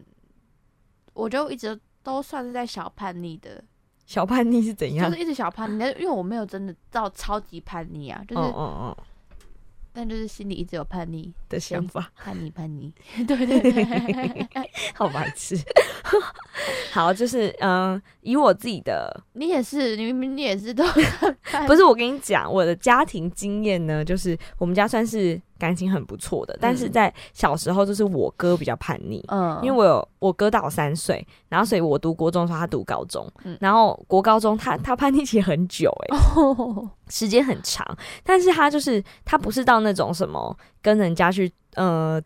[1.12, 3.62] 我觉得我一直都算是在小叛逆的，
[4.07, 5.11] 小叛逆是怎样？
[5.11, 8.97] 就是一直小叛逆，因为我没有真的到超级叛逆啊，就是，嗯嗯嗯
[10.01, 12.92] 但就是心里一直有叛逆，的想法，叛逆，叛逆，
[13.26, 14.44] 对 对对，
[14.94, 15.59] 好白痴。
[16.92, 20.84] 好，就是嗯，以我自己的， 你也是，你明明你也是都
[21.66, 26.92] 不是我跟你讲，我的家庭经验呢，就是我们家算是感情很不错的，但是嗯。
[26.92, 33.56] 在小时候，就是我哥比较叛逆，嗯，因为我有我哥大我三岁，然后所以我读国中的时候他读高中，嗯。
[33.61, 36.88] 然后国高中他他叛逆期很久哎、哦。
[37.09, 37.86] 时间很长，
[38.22, 42.20] 但是他就是他不是到那种什么跟人家去呃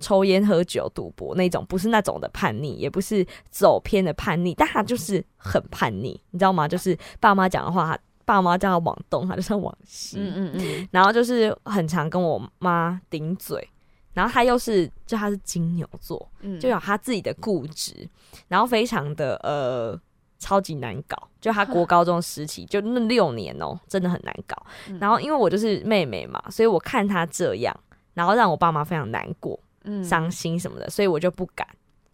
[0.00, 6.68] 抽烟喝酒赌博那种，不是那种的叛逆，也不是走偏的叛逆，但他就是很叛逆，你知道吗？
[6.68, 7.98] 就是爸妈讲的话，他
[8.28, 13.66] 爸妈叫他往东，他就是要往西，嗯嗯嗯，然后就是很常跟我妈顶嘴，
[14.12, 16.60] 然后他又是就他是金牛座，嗯。
[16.60, 18.06] 就有他自己的固执，
[18.46, 19.98] 然后非常的呃
[20.38, 21.16] 超级难搞。
[21.40, 24.54] 就他国高中时期， 就那六年哦、真的很难搞。
[24.90, 24.98] 嗯。
[25.00, 27.74] 然后因为我就是妹妹嘛，所以我看他这样，
[28.12, 30.04] 然后让我爸妈非常难过、嗯。
[30.04, 31.66] 伤心什么的，所以我就不敢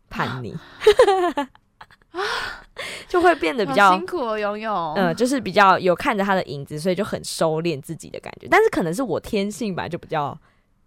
[0.09, 0.55] 叛逆，
[3.09, 8.47] 就会变得比好较辛苦哦，游泳，嗯，就是比较有看着他的影子，所以就很收敛自己的感觉。
[8.51, 10.37] 但是可能是我天性本来就比较，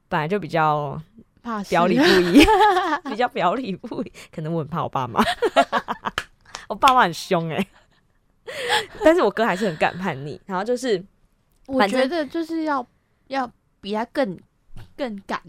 [0.07, 1.01] 本来就比较
[1.41, 2.45] 怕表里不一，
[3.09, 4.11] 比较表里不一。
[4.34, 5.21] 可能我很怕我爸妈，
[6.69, 7.67] 我爸妈很凶哎、
[9.03, 10.39] 但是我哥还是很敢叛逆。
[10.45, 11.03] 然后就是
[11.67, 12.86] 我觉得就是要
[13.28, 13.49] 要
[13.82, 14.38] 比他更
[14.95, 15.41] 更敢，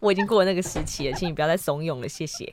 [0.00, 2.52] 我已经过了那个时期了，请你不要再怂恿了，谢谢。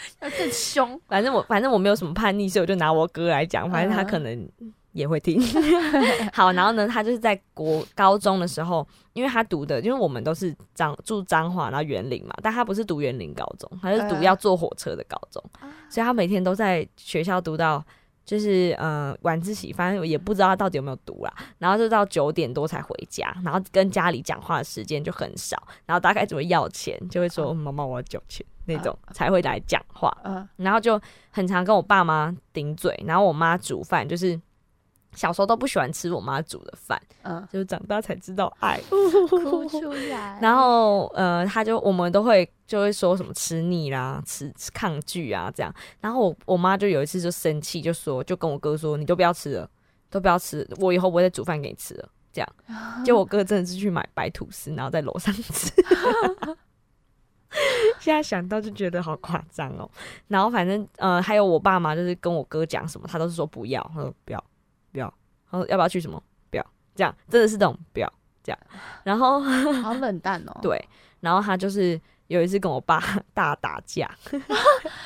[0.20, 1.00] 要更凶。
[1.08, 4.48] 反正我反正我没有什么叛逆，所以我就拿我哥来讲，反正他嗯可能
[4.92, 5.40] 也会听。
[6.32, 15.42] 好，然后呢，他就是在国高中的时候，因为他读的，因为我们都是彰住彰化，然后园林嘛，但他不是读园林高中，他是读嗯要坐火车的高中，
[15.88, 17.84] 所以他每天都在学校读到。
[18.28, 25.56] 就是嗯晚自习，反正也不知道他到底有没有读啦，然后就到九点多才回家，然后跟家里讲话的时间就很少，
[25.86, 30.14] 然后大概只会要钱，就会说妈妈我要交钱那种才会来讲话。
[30.24, 31.00] 嗯然后就
[31.30, 34.38] 很常跟我爸妈顶嘴，然后我妈煮饭就是
[35.18, 38.80] 小时候都不喜欢吃我妈煮的饭，嗯，就是长大才知道爱。
[39.28, 40.38] 哭出来。
[40.40, 45.74] 然后呃，他就我们都会就会说什么吃腻啦、吃吃抗拒啊这样。
[46.00, 49.68] 然后我我妈就有一次就生气，就说就跟我哥说，你都不要吃了，
[50.08, 52.08] 都不要吃，我以后不会再煮饭给你吃了。
[52.32, 52.48] 这样，
[53.04, 55.72] 结果我哥真的是去买白吐司，然后在楼上吃。
[57.98, 59.90] 现在想到就觉得好夸张哦。
[60.28, 64.44] 然后反正呃，还有我爸妈就是跟我哥讲什么，他都是说不要，他说不要
[64.98, 65.14] 不要，
[65.50, 68.58] 他说要不要去什么不要，这样真的是这种不要这样。
[69.04, 70.82] 然后好 冷淡哦。，对，
[71.20, 74.10] 然后他就是有一次跟我爸 大打架，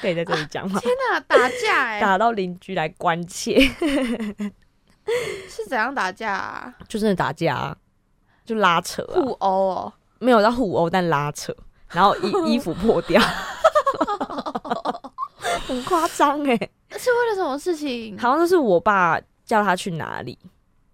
[0.01, 0.81] 可以在这里讲吗？
[0.81, 3.61] 天哪，打架哎、打到邻居来关切，
[5.49, 6.75] 是怎样打架啊？
[6.89, 7.77] 就真的打架、啊，
[8.45, 9.93] 就拉扯啊，互殴哦。
[10.19, 11.53] 没有到互殴，但拉扯，
[11.89, 13.21] 然后衣 衣服破掉，
[15.67, 16.57] 很夸张哎，
[16.97, 18.17] 是为了什么事情？
[18.19, 20.39] 好像就是我爸叫他去哪里，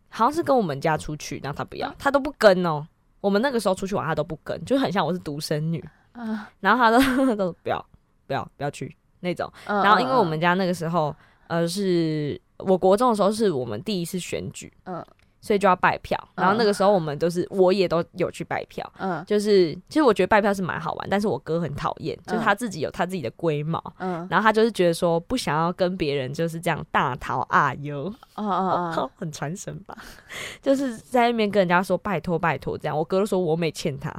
[0.08, 2.86] 好像是跟我们家出去，然后他不要，他都不跟哦。
[3.20, 6.98] 我们那个时候出去玩，他都不跟，就很像我是独生女，嗯，然后他都
[7.36, 7.84] 都不要
[8.26, 9.52] 不要不要去那种。
[9.66, 11.14] 嗯然后因为我们家那个时候，
[11.48, 15.04] 呃，是我国中的时候是我们第一次选举，嗯
[15.40, 16.18] 所以就要拜票。
[16.34, 19.24] 然后那个时候我们都是我也都有去拜票，嗯。
[19.26, 24.26] 就是其实我觉得拜票是蛮好玩，但是我哥很讨厌，就是嗯他自己有他自己的龟毛，嗯。
[24.30, 28.94] 然后他就是觉得说不想要跟别人就是这样大逃啊哟，哦哦。
[28.96, 29.96] 哦，很传神吧，
[30.62, 34.12] 就是在那边跟人家说拜托拜托这样，我哥都说我没欠他，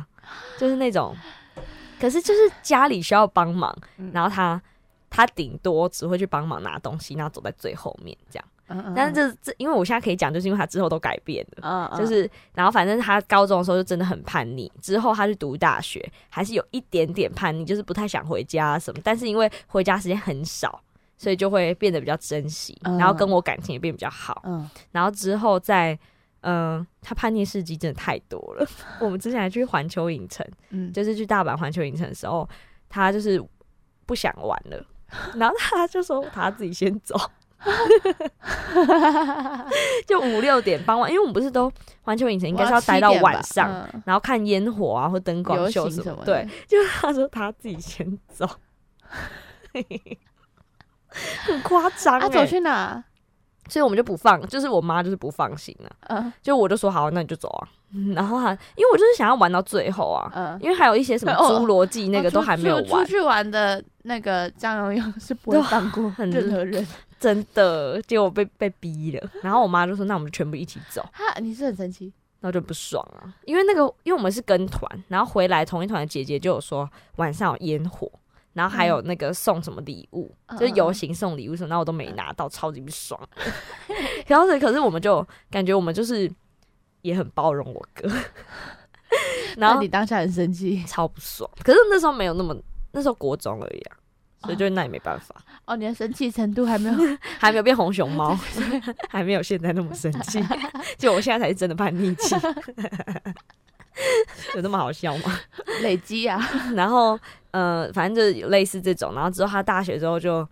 [0.57, 1.15] 就是那种，
[1.99, 4.11] 可是就是家里需要帮忙，嗯。
[4.13, 4.61] 然后他
[5.09, 8.45] 他顶多只会去帮忙拿东西，然后走在最后面这样。
[8.95, 11.61] 但是这这，因为我现在可以讲，就是因为他之后都改变了。
[11.63, 19.01] 嗯嗯就是，然后反正他高中的时候就真的很叛逆，之后他去读大学，还是有一点点叛逆，就是不太想回家什么。
[19.03, 20.81] 但是因为回家时间很少，
[21.17, 24.41] 所以就会变得比较珍惜，嗯然后跟我感情也变比较好。
[24.45, 25.97] 嗯然后之后在，
[26.41, 28.67] 嗯、他叛逆事迹真的太多了。
[29.01, 32.47] 我们之前还去环球影城，嗯，就是去大阪环球影城的时候，
[32.87, 33.43] 他就是
[34.05, 34.85] 不想玩了，
[35.35, 37.19] 然后他就说他自己先走。
[40.07, 46.17] 就五六点傍晚，因为我们不是都环球影城应该是要待到晚上，嗯然后看烟火啊或灯光秀什么。
[46.23, 48.47] 对，就是他说他自己先走，
[51.43, 52.25] 很夸张、欸。
[52.25, 53.03] 啊，走去哪？
[53.67, 55.89] 所以我们就不放，就是我妈就是不放心啊。
[56.07, 57.67] 嗯就我就说好，那你就走啊。
[58.15, 66.87] 然后他，因为我就是想要玩到最后啊，嗯，因为还有一些什么哦侏罗纪那个都还没有出玩出，去玩的那个张永永是不会放过很任何人。
[67.19, 69.29] 真的，结果被被逼了。
[69.41, 72.13] 然后我妈就说，那我们全部一起走，哈，你是很生气？
[72.39, 78.09] 然后就不爽啊，因为那个因为我们是跟团，然后回来同一团的姐姐就有说晚上有烟火。
[78.53, 83.17] 然后还有那个送什么礼物，嗯就是游行送礼物什么，那我都没拿到，超级不爽。
[84.25, 86.29] 然后可是我们就感觉我们就是
[87.03, 88.09] 也很包容我哥，
[89.55, 91.49] 然后你当下很生气 超不爽。
[91.63, 92.57] 可是那时候没有那么，
[92.91, 93.97] 那时候国中而已啊，
[94.41, 95.35] 所以就那也没办法，
[95.65, 96.95] 哦，你的生气程度还没有
[97.39, 98.37] 还没有变红熊猫，
[99.09, 100.39] 还没有现在那么生气。
[100.97, 102.35] 就我现在才是真的叛逆期，
[104.55, 105.37] 有那么好笑吗？
[105.81, 106.39] 累积啊。
[106.73, 107.19] 然后
[107.51, 110.47] 呃，反正就是有类似这种，然后之后他大学之后就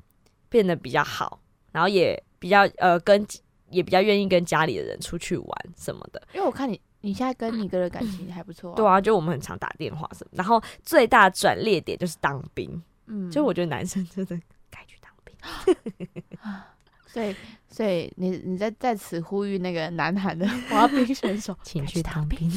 [0.50, 1.40] 变得比较好，
[1.72, 3.26] 然后也比较呃跟
[3.70, 6.22] 也比较愿意跟家里的人出去玩什么的。
[6.34, 10.32] 因为我看你你现在跟你哥的感情还不错、对，啊，就我们很常打电话什么。
[10.34, 14.40] 然后最大转捩点就是当兵，嗯，就我觉得男生真的
[14.70, 16.24] 该去当兵。
[17.08, 17.36] 所以
[17.70, 22.52] 所以你你在在此呼吁那个南韩的 滑冰选手， 请去当兵，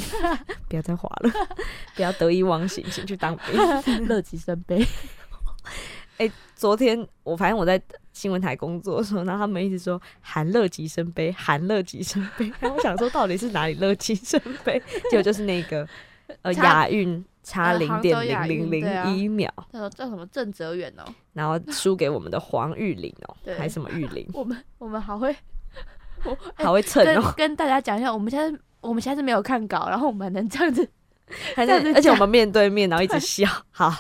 [0.69, 1.33] 不要再滑了，
[1.95, 4.07] 不要得意忘形，请去当兵。
[4.07, 4.85] 乐极生悲。
[6.19, 7.81] 哎昨天我反正我在
[8.13, 14.83] 新闻台工作的时候，然后他们一直说“韩乐极生悲，韩乐极生悲”，然后我想说到底是哪里乐极生悲？
[15.11, 15.89] 结果就是那个
[16.43, 23.57] 呃差亚运差呃零点零零零一秒，叫什么叫什么郑泽远哦， 然后输给我们的黄玉玲哦，对。
[23.57, 25.35] 还是什么玉玲， 我们我们好会，
[26.25, 30.89] 我哎好会蹭哦，跟大家讲一下，我们现在我们现在是没有看稿，然后我们还能这样子，
[31.55, 33.95] 还这样子讲是而且我们面对面，然后一直笑，好，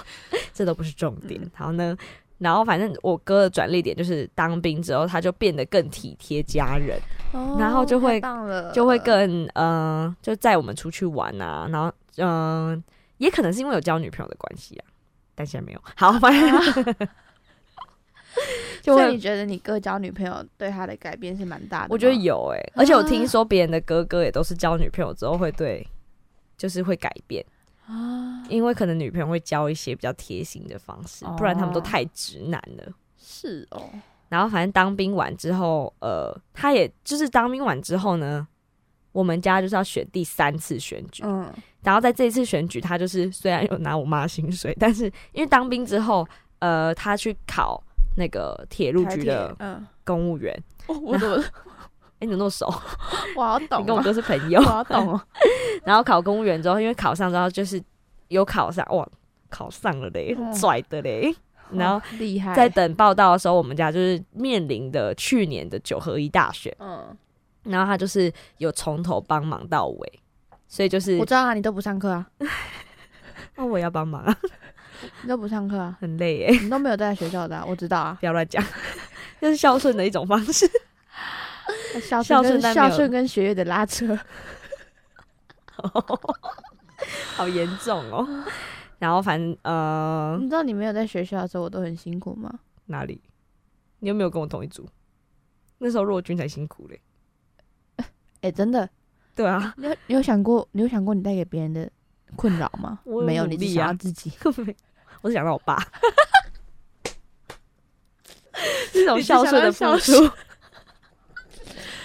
[0.52, 1.40] 这都不是重点。
[1.54, 1.96] 好呢，
[2.40, 6.98] 然后反正我哥的转捩点就是当兵之后，他就变得更体贴家人，
[7.58, 8.20] 然后就会
[8.74, 12.26] 就会更嗯、呃就载我们出去玩啊，然后嗯、
[12.70, 12.84] 呃
[13.18, 14.84] 也可能是因为有交女朋友的关系啊，
[15.34, 15.80] 但现在没有。
[15.94, 16.94] 好， 反正
[18.80, 21.88] 就会所以你觉得你哥交女朋友对他的改变是蛮大的？
[21.90, 25.86] 我觉得有哎、而且我听啊说别人的哥哥也都是交女朋友之后会对，
[26.56, 27.44] 就是会改变，
[27.90, 32.92] 啊，因为可能女朋友会教一些比较贴心的方式，不然他们都哦太直男了。
[33.18, 33.90] 是哦，
[34.28, 38.46] 然后反正当兵完之后，呃，他也就是当兵完之后呢，
[39.12, 46.26] 我们家就是要选第三次选举，嗯，然后在这一次选举，他就是虽然有拿我妈薪水，但是因为当兵之后，
[46.60, 47.82] 呃，他去考
[48.16, 50.54] 那个铁路局的嗯，公务员。
[50.86, 51.42] 哦我怎么
[52.20, 52.66] 哎、你怎么那么熟？
[53.36, 54.60] 我好懂、你跟我哦，哥是朋友。
[54.60, 54.64] 我。
[54.64, 55.20] 好懂哦，
[55.84, 57.82] 然后考公务员之后，因为考上之后就是
[58.28, 59.08] 有考上，哇，
[59.48, 61.34] 考上了嘞，哦拽的嘞。
[61.72, 67.16] 然后厉害，在等报道的时候，我们家就是面临的去年的九合一大选，嗯，
[67.62, 70.20] 然后他就是有从头帮忙到尾，
[70.66, 72.26] 所以就是我知道啊，你都不上课啊，
[73.54, 74.36] 那，我也要帮忙啊，
[75.22, 78.60] 你都不上课啊，很累耶，你都没有在学校的、啊，我知道啊，不要乱讲，
[79.40, 80.68] 这是孝顺的一种方式。
[82.02, 84.18] 孝孝顺孝顺跟学业的拉扯，
[87.34, 88.44] 好严重哦。
[88.98, 92.52] 然后反正呃你知道你没有在学校的时候，我都很辛苦吗？
[92.86, 93.22] 哪里？
[94.00, 94.86] 你有没有跟我同一组？
[95.78, 97.00] 那时候若君才辛苦嘞。
[98.42, 98.88] 哎、真的，
[99.34, 101.90] 对啊，你有你有想过，你有想过你带给别人的
[102.36, 103.00] 困扰吗？
[103.04, 104.32] 我有没有，你只努力啊想要自己。
[105.22, 105.76] 我是想到我爸，
[108.92, 110.30] 这种孝顺的付出。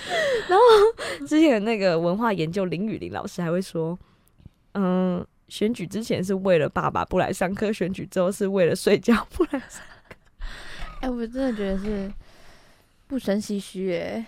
[0.48, 3.98] 然后之前那个文化研究林雨林老师还会说，
[4.74, 10.16] 嗯，选举之前是为了爸爸不来上课，选举之后是为了睡觉不来上课
[11.02, 12.12] 哎、我真的觉得是
[13.08, 14.26] 不生唏嘘哎。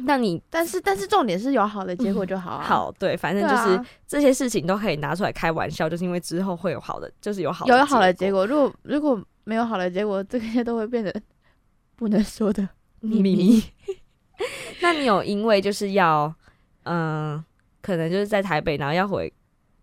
[0.00, 2.64] 那你但是但是重点是有好的结果就好啊。
[2.64, 8.46] 好对，反正就是、啊，这些事情都可以拿出来开玩笑，就是因为之后会有好的，就是有好有好的结果果。
[8.46, 11.14] 如果如果没有好的结果，这些都会变得
[11.94, 12.68] 不能说的
[13.00, 13.62] 秘秘密。
[14.82, 16.32] 那你有因为就是要，
[16.84, 17.42] 嗯、
[17.80, 19.32] 可能就是在台北，然后要回，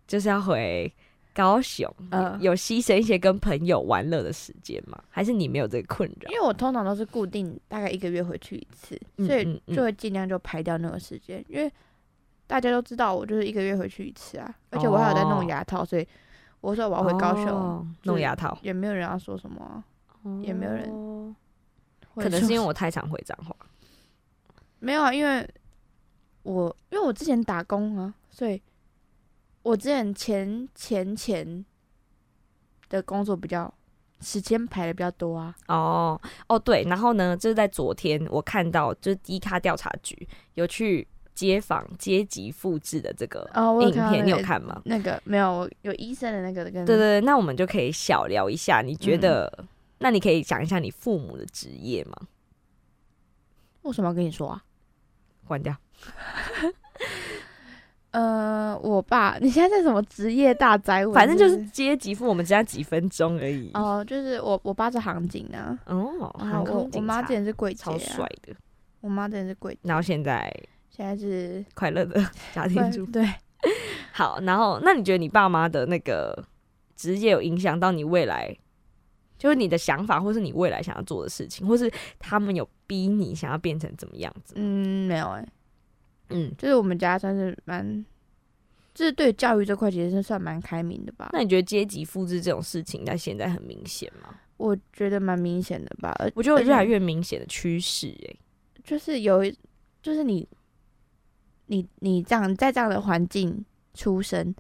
[0.08, 0.92] 就是要回
[1.34, 2.38] 高雄，嗯。
[2.42, 5.02] 有牺牲一些跟朋友玩乐的时间吗？
[5.10, 6.30] 还是你没有这个困扰？
[6.32, 6.38] 因？
[6.38, 11.72] 为我通常都是固定大概一个月回去一次，嗯所以就会尽量就排掉那个时间，因为
[12.46, 16.08] 大家都知道我就是一个月回去一次啊，而且我还有在弄哦牙套，所以
[16.62, 19.84] 我说我要回高雄，哦弄牙套，也没有人要说什么啊、
[20.42, 21.36] 也没有人
[22.16, 23.56] 可能是因为我太常回彰化。
[24.84, 25.50] 没有啊，因为
[26.44, 28.62] 我因为我之前打工啊，所以
[29.62, 31.66] 我之前前前前
[32.90, 33.74] 的工作比较
[34.20, 35.56] 时间排的比较多啊。
[35.70, 36.20] 哦
[36.50, 43.50] 哦，对，然后呢，就是在昨天我看到，就是低咖调查局有去街访阶级复制的这个
[43.82, 44.82] 影片，你有看吗？
[44.84, 49.66] 那个没有，我有医生的那个跟对对对，那我们就可以小聊一下，你觉得？
[50.00, 52.18] 那你可以讲一下你父母的职业吗？
[53.84, 54.62] 为什么要跟你说啊？
[55.48, 55.76] 关掉。
[58.12, 61.16] 呃，我爸，你现在在什么职业大灾问？
[61.16, 63.72] 反正就是不阶级父，我们只要几分钟而已。
[63.74, 68.54] 哦，就是我我爸是航警啊，哦，然后我我妈之前是柜姐超啊，帅的，
[69.02, 70.54] 我妈之前是柜姐，然后现在
[70.92, 72.24] 现在是快乐的
[72.54, 73.12] 家庭主妇。
[73.14, 73.28] 对，
[74.12, 76.46] 好，然后那你觉得你爸妈的那个
[76.96, 78.56] 职业有影响到你未来，
[79.44, 84.54] 就是你的想法，或是你未来想要做的事情，或是他们有逼你想要变成怎么样子？
[84.56, 85.46] 嗯，没有哎、
[86.30, 88.06] 嗯，就是我们家算是蛮，
[88.94, 91.32] 就是对教育这块其实是算蛮开明的吧。
[91.34, 94.34] 那你觉得阶级复制这种事情在现在很明显吗？
[94.56, 98.36] 我觉得蛮明显的吧，我觉得越来越明显的趋势，哎，
[98.82, 99.54] 就是有一，
[100.02, 100.48] 就是你，
[101.66, 104.56] 你你这样在这样的环境出生，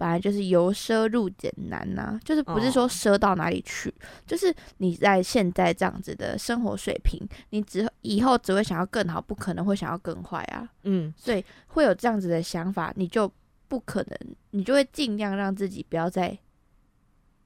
[0.00, 3.92] 本来就是由奢入俭难呐、就是不是说哦奢到哪里去，
[4.26, 7.20] 就是你在现在这样子的生活水平，
[7.50, 13.30] 你只以后只会想要更好，不可能会想要更坏啊，嗯，所以会有这样子的想法，你就
[13.68, 14.18] 不可能，
[14.52, 16.38] 你就会尽量让自己不要再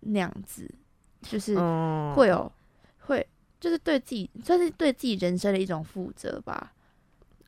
[0.00, 0.72] 那样子，
[1.22, 2.50] 就是嗯会有
[3.00, 3.26] 会。
[3.60, 6.70] 就是对自己，算是对自己人生的一种负责吧。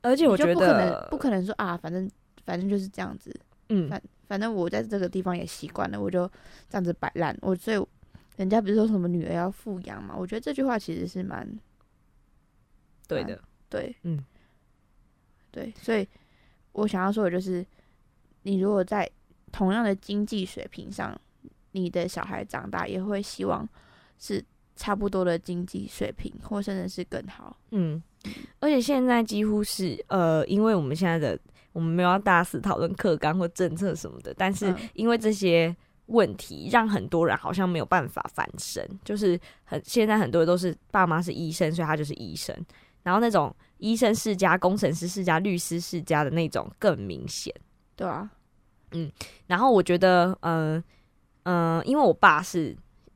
[0.00, 2.10] 而且我觉你就不可能不可能说啊，反正
[2.46, 3.38] 反正就是这样子，
[3.68, 4.00] 嗯，反
[4.40, 6.26] 正我在这个地方也习惯了，我就
[6.68, 7.36] 这样子摆烂。
[7.42, 7.86] 我所以
[8.36, 10.14] 人家不是说什么女儿要富养嘛？
[10.16, 11.48] 我觉得这句话其实是蛮
[13.06, 14.24] 对的，对，嗯，
[15.50, 16.06] 对，所以
[16.72, 17.64] 我想要说的就是，
[18.42, 19.08] 你如果在
[19.52, 21.18] 同样的经济水平上，
[21.72, 23.66] 你的小孩长大也会希望
[24.18, 27.56] 是差不多的经济水平，或甚至是更好。
[27.70, 28.02] 嗯，
[28.58, 31.38] 而且现在几乎是呃，因为我们现在的
[31.76, 42.56] 我们没有要大肆讨论课纲或政策什么的，但是嗯因为这些问题，让很多人好像没有办法翻身，就是很现在很多人都是爸妈是医生，所以他就是医生，
[43.02, 47.54] 然后那种医生世家、工程师世家、律师世家的那种更明显。
[47.94, 48.30] 对啊，
[48.92, 49.12] 嗯
[49.46, 50.82] 然后我觉得，嗯、
[51.42, 52.74] 嗯、因为我爸是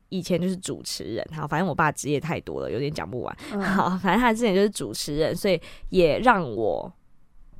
[0.09, 3.37] 以前就是主持人，好，反正我爸职业太多了，有点讲不完。
[3.53, 5.59] 嗯，好，反正他之前就是主持人，所以
[5.89, 6.93] 也让我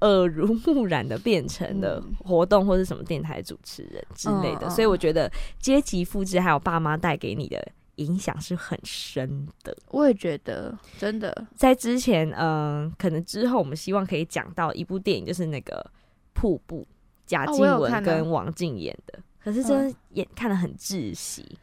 [0.02, 4.70] 耳濡目染的变成了嗯活动或是什么电台主持人之类的。
[4.70, 9.76] 所以我觉得阶级复制还有爸妈带给你的影响是很深的。
[9.90, 15.86] 我也觉得真的，在之前，嗯、可能之后我们希望可以讲到一部电影，就是那个
[16.34, 16.82] 《瀑布》，
[17.26, 19.20] 贾哦静雯跟王静演的。
[19.44, 21.58] 可是真的演看得很窒息，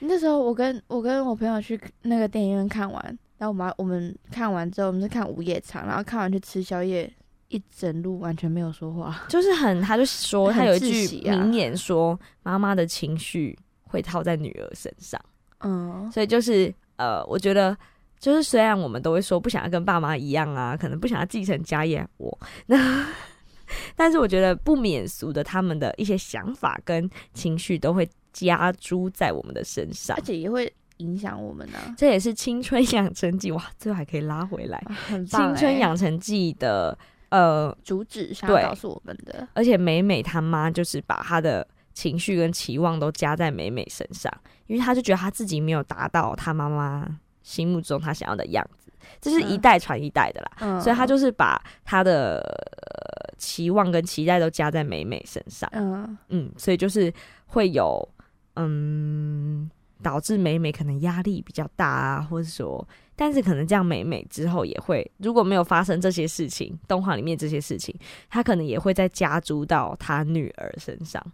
[0.00, 3.02] 那时候我跟我跟我朋友去那个电影院看完，
[3.38, 7.10] 然后我们我们看完之后，我们是看午夜场，然后看完去吃宵夜，
[7.54, 9.22] 一整路完全没有说话。
[9.30, 15.20] 就是很，他就说很他有一句名言说，妈妈的情绪会套在女儿身上。
[15.60, 17.76] 嗯，所以就是呃，我觉得
[18.18, 22.36] 就是虽然我们都会说不想要跟爸妈一样啊，可能不想要继承家业，我
[22.66, 23.06] 那，
[23.94, 30.22] 但是我觉得不免俗的，他们的一些想法跟情绪都会加诸在我们的身上而。
[30.22, 34.82] 且也会影响我们呢、啊，这也是青春养成记哇，最后还可以拉回来。
[35.26, 36.96] 青春养成记的
[37.34, 44.32] 呃，主旨想要告诉我们的，而且美美她妈就是把她的情绪跟期望都加在美美身上，
[44.68, 47.08] 因为她就觉得她自己没有达到她妈妈
[47.42, 49.60] 心目中她想要的样子，这是一嗯。
[49.60, 50.50] 代传一代的啦。
[50.60, 56.16] 嗯，所以她就是把她的、呃期望跟期待都加在美美身上，嗯。
[56.28, 57.12] 嗯，所以就是
[57.46, 58.08] 会有
[58.54, 59.68] 嗯，
[60.02, 62.86] 导致美美可能压力比较大啊，或者说，
[63.16, 67.94] 但是可能这样美美之后也会，如果没有发生这些事情，动画里面这些事情，
[68.28, 71.24] 他可能也会再加诸到他女儿身上，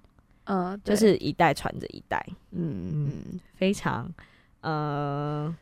[0.45, 4.13] 嗯，就是一代传着一代，嗯嗯非常
[4.61, 5.57] 呃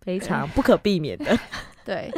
[0.00, 1.38] 非常不可避免的。
[1.84, 2.10] 对，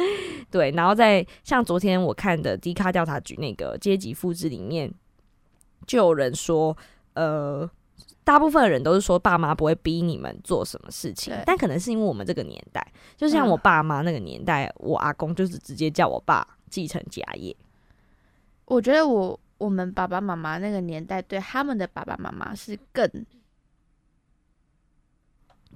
[0.51, 4.93] 对，然后在像昨天我看的低卡调查局那个阶级复制里面，
[5.87, 6.77] 就有人说，
[7.13, 7.67] 呃，
[8.25, 13.49] 大部分的人都是说爸妈不会逼你们做什么事情，但可能是因为我们这个年代，就像嗯。
[13.51, 17.55] 我爸妈那个年代，我阿公就是直接叫我爸继承家业，
[18.65, 23.07] 我觉得我我们爸爸妈妈那个年代对他们的爸爸妈妈是更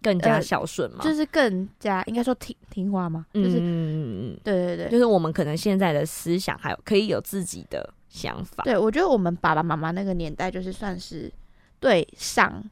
[0.01, 3.27] 更加呃孝顺嘛，就是更加应该说听听话嘛？
[3.33, 4.39] 就是、嗯嗯嗯嗯。
[4.43, 4.85] 对对对。
[4.87, 11.31] 嗯，就是我们可能现在的思想还有可以有自己的想法，对，我觉得我们爸爸妈妈那个年代就是算是
[11.79, 12.63] 对上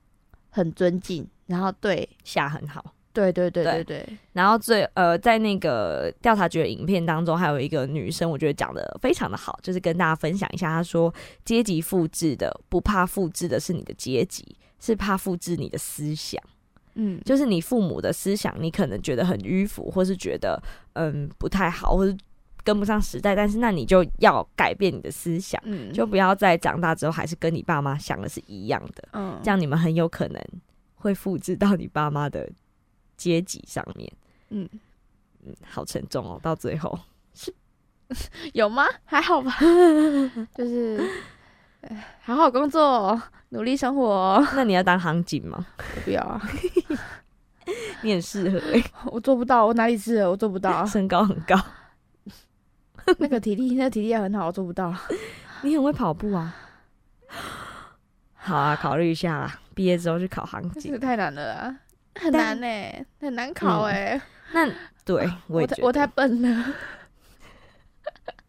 [0.49, 2.93] 很尊敬，然后对下很好。
[3.13, 11.11] 对对对对对对，然后最呃，在那个调查局的影片当中，还有一个女生，我觉得讲的非常的好，就是跟大家分享一下，她说
[11.43, 16.39] 阶级复制的不怕复制的是你的阶级，是怕复制你的思想，
[16.93, 20.61] 嗯，就是你父母的思想，你可能觉得很迂腐，或是觉得
[20.93, 22.15] 嗯不太好，或是
[22.67, 30.43] 跟不上时代，但是那你就要改变你的思想，嗯就不要在长大之后还是跟你爸妈想的是一样的，嗯这样你们很有可能
[30.95, 32.49] 会复制到你爸妈的
[33.15, 34.11] 阶级上面。
[34.49, 34.67] 嗯
[35.45, 36.99] 嗯，好沉重哦，到最后，
[38.51, 38.83] 有吗？
[39.05, 39.55] 还好吧，
[40.53, 40.99] 就是
[41.81, 44.45] 哎好好工作，努力生活。
[44.55, 45.65] 那你要当航警吗？
[45.95, 46.41] 我不要啊，
[48.01, 50.31] 你很适合、欸，我做不到，我哪里适合？
[50.31, 51.55] 我做不到，身高很高，
[53.19, 54.93] 那个体力，那个体力也很好，我做不到。
[55.61, 56.55] 你很会跑步啊。
[58.33, 60.99] 好啊，考虑一下啦，毕业之后去考航警这个。
[60.99, 61.75] 太难了啊，
[62.15, 62.67] 很难呢、
[63.19, 64.21] 很难考嗯哎、
[64.53, 64.69] 那
[65.03, 66.65] 对我我太我太笨了。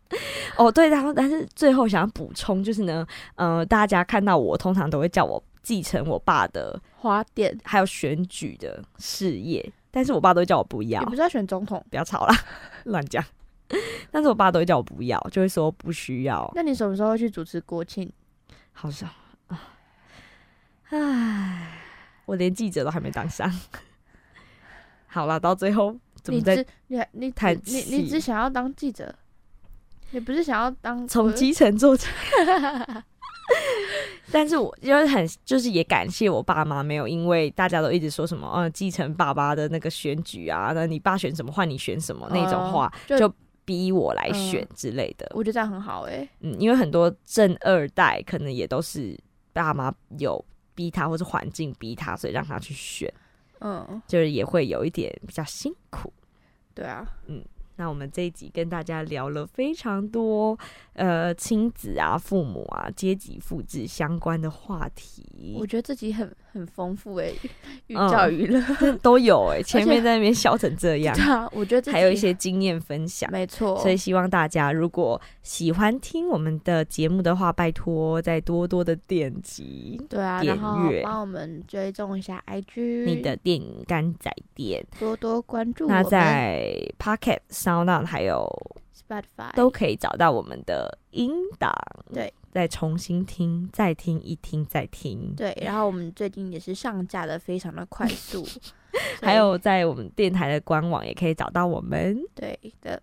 [0.56, 3.06] 哦，对，然后但是最后想要补充就是呢，
[3.36, 11.84] 呃，大家看到我通常都会叫我继承我爸的花店，还有选举的事业，但是我爸都会叫我不要你，不是要选总统？
[11.90, 12.34] 不要吵啦，
[12.84, 13.22] 乱讲。
[14.10, 16.50] 但是我爸都会叫我不要，就会说不需要。
[16.54, 18.10] 那你什么时候去主持国庆？
[18.72, 19.08] 好像
[19.48, 19.60] 啊，
[20.90, 21.78] 唉，
[22.26, 23.52] 我连记者都还没当上。
[25.06, 26.56] 好了，到最后怎么在
[26.86, 29.14] 你你还你你你只想要当记者，
[30.12, 32.06] 你不是想要当从基层做起？
[34.30, 43.34] 但是我就是很，就是也感谢我爸妈没有，因为大家都一直说什么，呃，继承爸爸的那个选举啊，那你爸选什么换你选什么那种哦话，就就
[43.68, 45.30] 逼我来选嗯之类的。
[45.34, 49.14] 我觉得这样很好哎、嗯，因为很多正二代可能也都是
[49.52, 50.42] 爸妈有
[50.74, 53.12] 逼他，或是环境逼他，所以让他去选。
[53.60, 56.10] 嗯，就是也会有一点比较辛苦。
[56.72, 57.44] 对啊，嗯
[57.76, 60.58] 那我们这一集跟大家聊了非常多，
[60.94, 67.32] 呃，亲子啊、父母啊、阶级复制相关的话题我，觉得这集很很丰富诶，
[67.86, 68.60] 寓嗯教于乐。
[69.02, 73.30] 都有哎、前面在那边笑成这样对，啊，我觉得这还有一些经验分享。
[73.30, 84.84] 没错，所以希望大家如果喜欢听我们的节目的话，拜托再多多的点击对啊，点然后阅帮我们追踪一下 IG，你的电影干仔店。
[84.98, 88.46] 多多关注我那在 Pocket、SoundOn 还有
[89.08, 91.72] Spotify 都可以找到我们的音档，
[92.12, 95.34] 对，再重新听，再听，一听再听。
[95.34, 98.46] 对，然后我们最近也是上架的非常的快速，
[99.22, 102.20] 还有在我们电台的官网也可以找到我们。
[102.34, 103.02] 对的。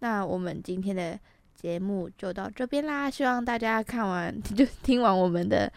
[0.00, 1.18] 那我们今天的
[1.54, 5.72] 节目就到这边啦，希望大家看完就听完我们的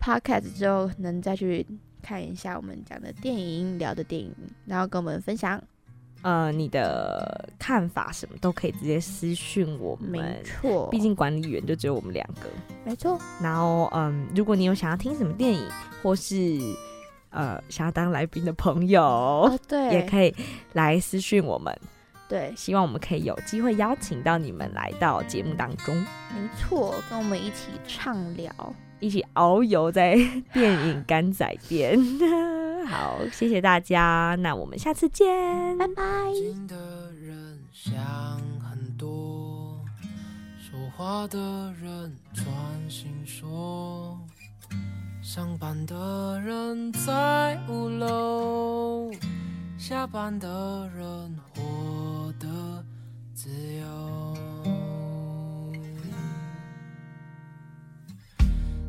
[0.00, 1.64] podcast 之后，能再去
[2.02, 4.34] 看一下我们讲的电影、聊的电影，
[4.66, 5.62] 然后跟我们分享。
[6.24, 12.48] 呃，你的看法什么都可以直接私讯我们没，错，毕竟管理员就只有我们两个。
[12.82, 15.68] 没错，然后，嗯，如果你有想要听什么电影，
[16.02, 16.58] 或是
[17.28, 20.34] 呃想要当来宾的朋友，哦，对，也可以
[20.72, 21.78] 来私讯我们。
[22.26, 28.50] 对，希望我们可以有机会邀请到你们来到节目当中，没错，跟我们一起畅聊。
[28.98, 30.16] 一起遨游在
[30.54, 31.98] 电影干仔店。
[32.86, 36.02] 好，谢谢大家，那我们下次见，拜拜。
[36.68, 37.94] 的人想
[38.60, 39.78] 很多，
[40.58, 41.38] 说话的
[41.80, 42.46] 人专
[42.88, 44.18] 心说，
[45.22, 49.10] 上班的人在五楼，
[49.78, 52.48] 下班的人活得
[53.34, 54.36] 自由。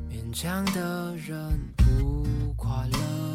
[0.10, 3.35] 勉强的人不快乐。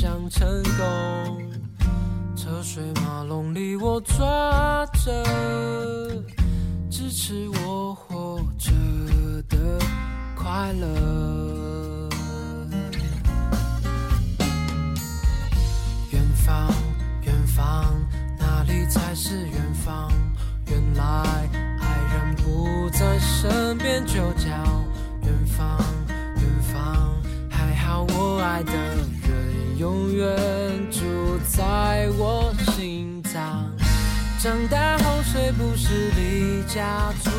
[0.00, 1.50] 想成功。
[2.34, 5.22] 车水马龙里，我抓着
[6.88, 8.72] 支持我活着
[9.46, 9.78] 的
[10.34, 12.08] 快乐。
[16.12, 16.72] 远方，
[17.24, 17.94] 远方，
[18.38, 20.10] 哪里才是远方？
[20.68, 21.04] 原来
[21.78, 24.48] 爱人不在身边，就叫
[25.24, 25.78] 远方，
[26.36, 27.20] 远方。
[27.50, 28.72] 还好我爱的
[29.80, 30.36] 永远
[30.90, 31.00] 住
[31.48, 33.64] 在我心脏。
[34.38, 37.30] 长大后谁不是离家出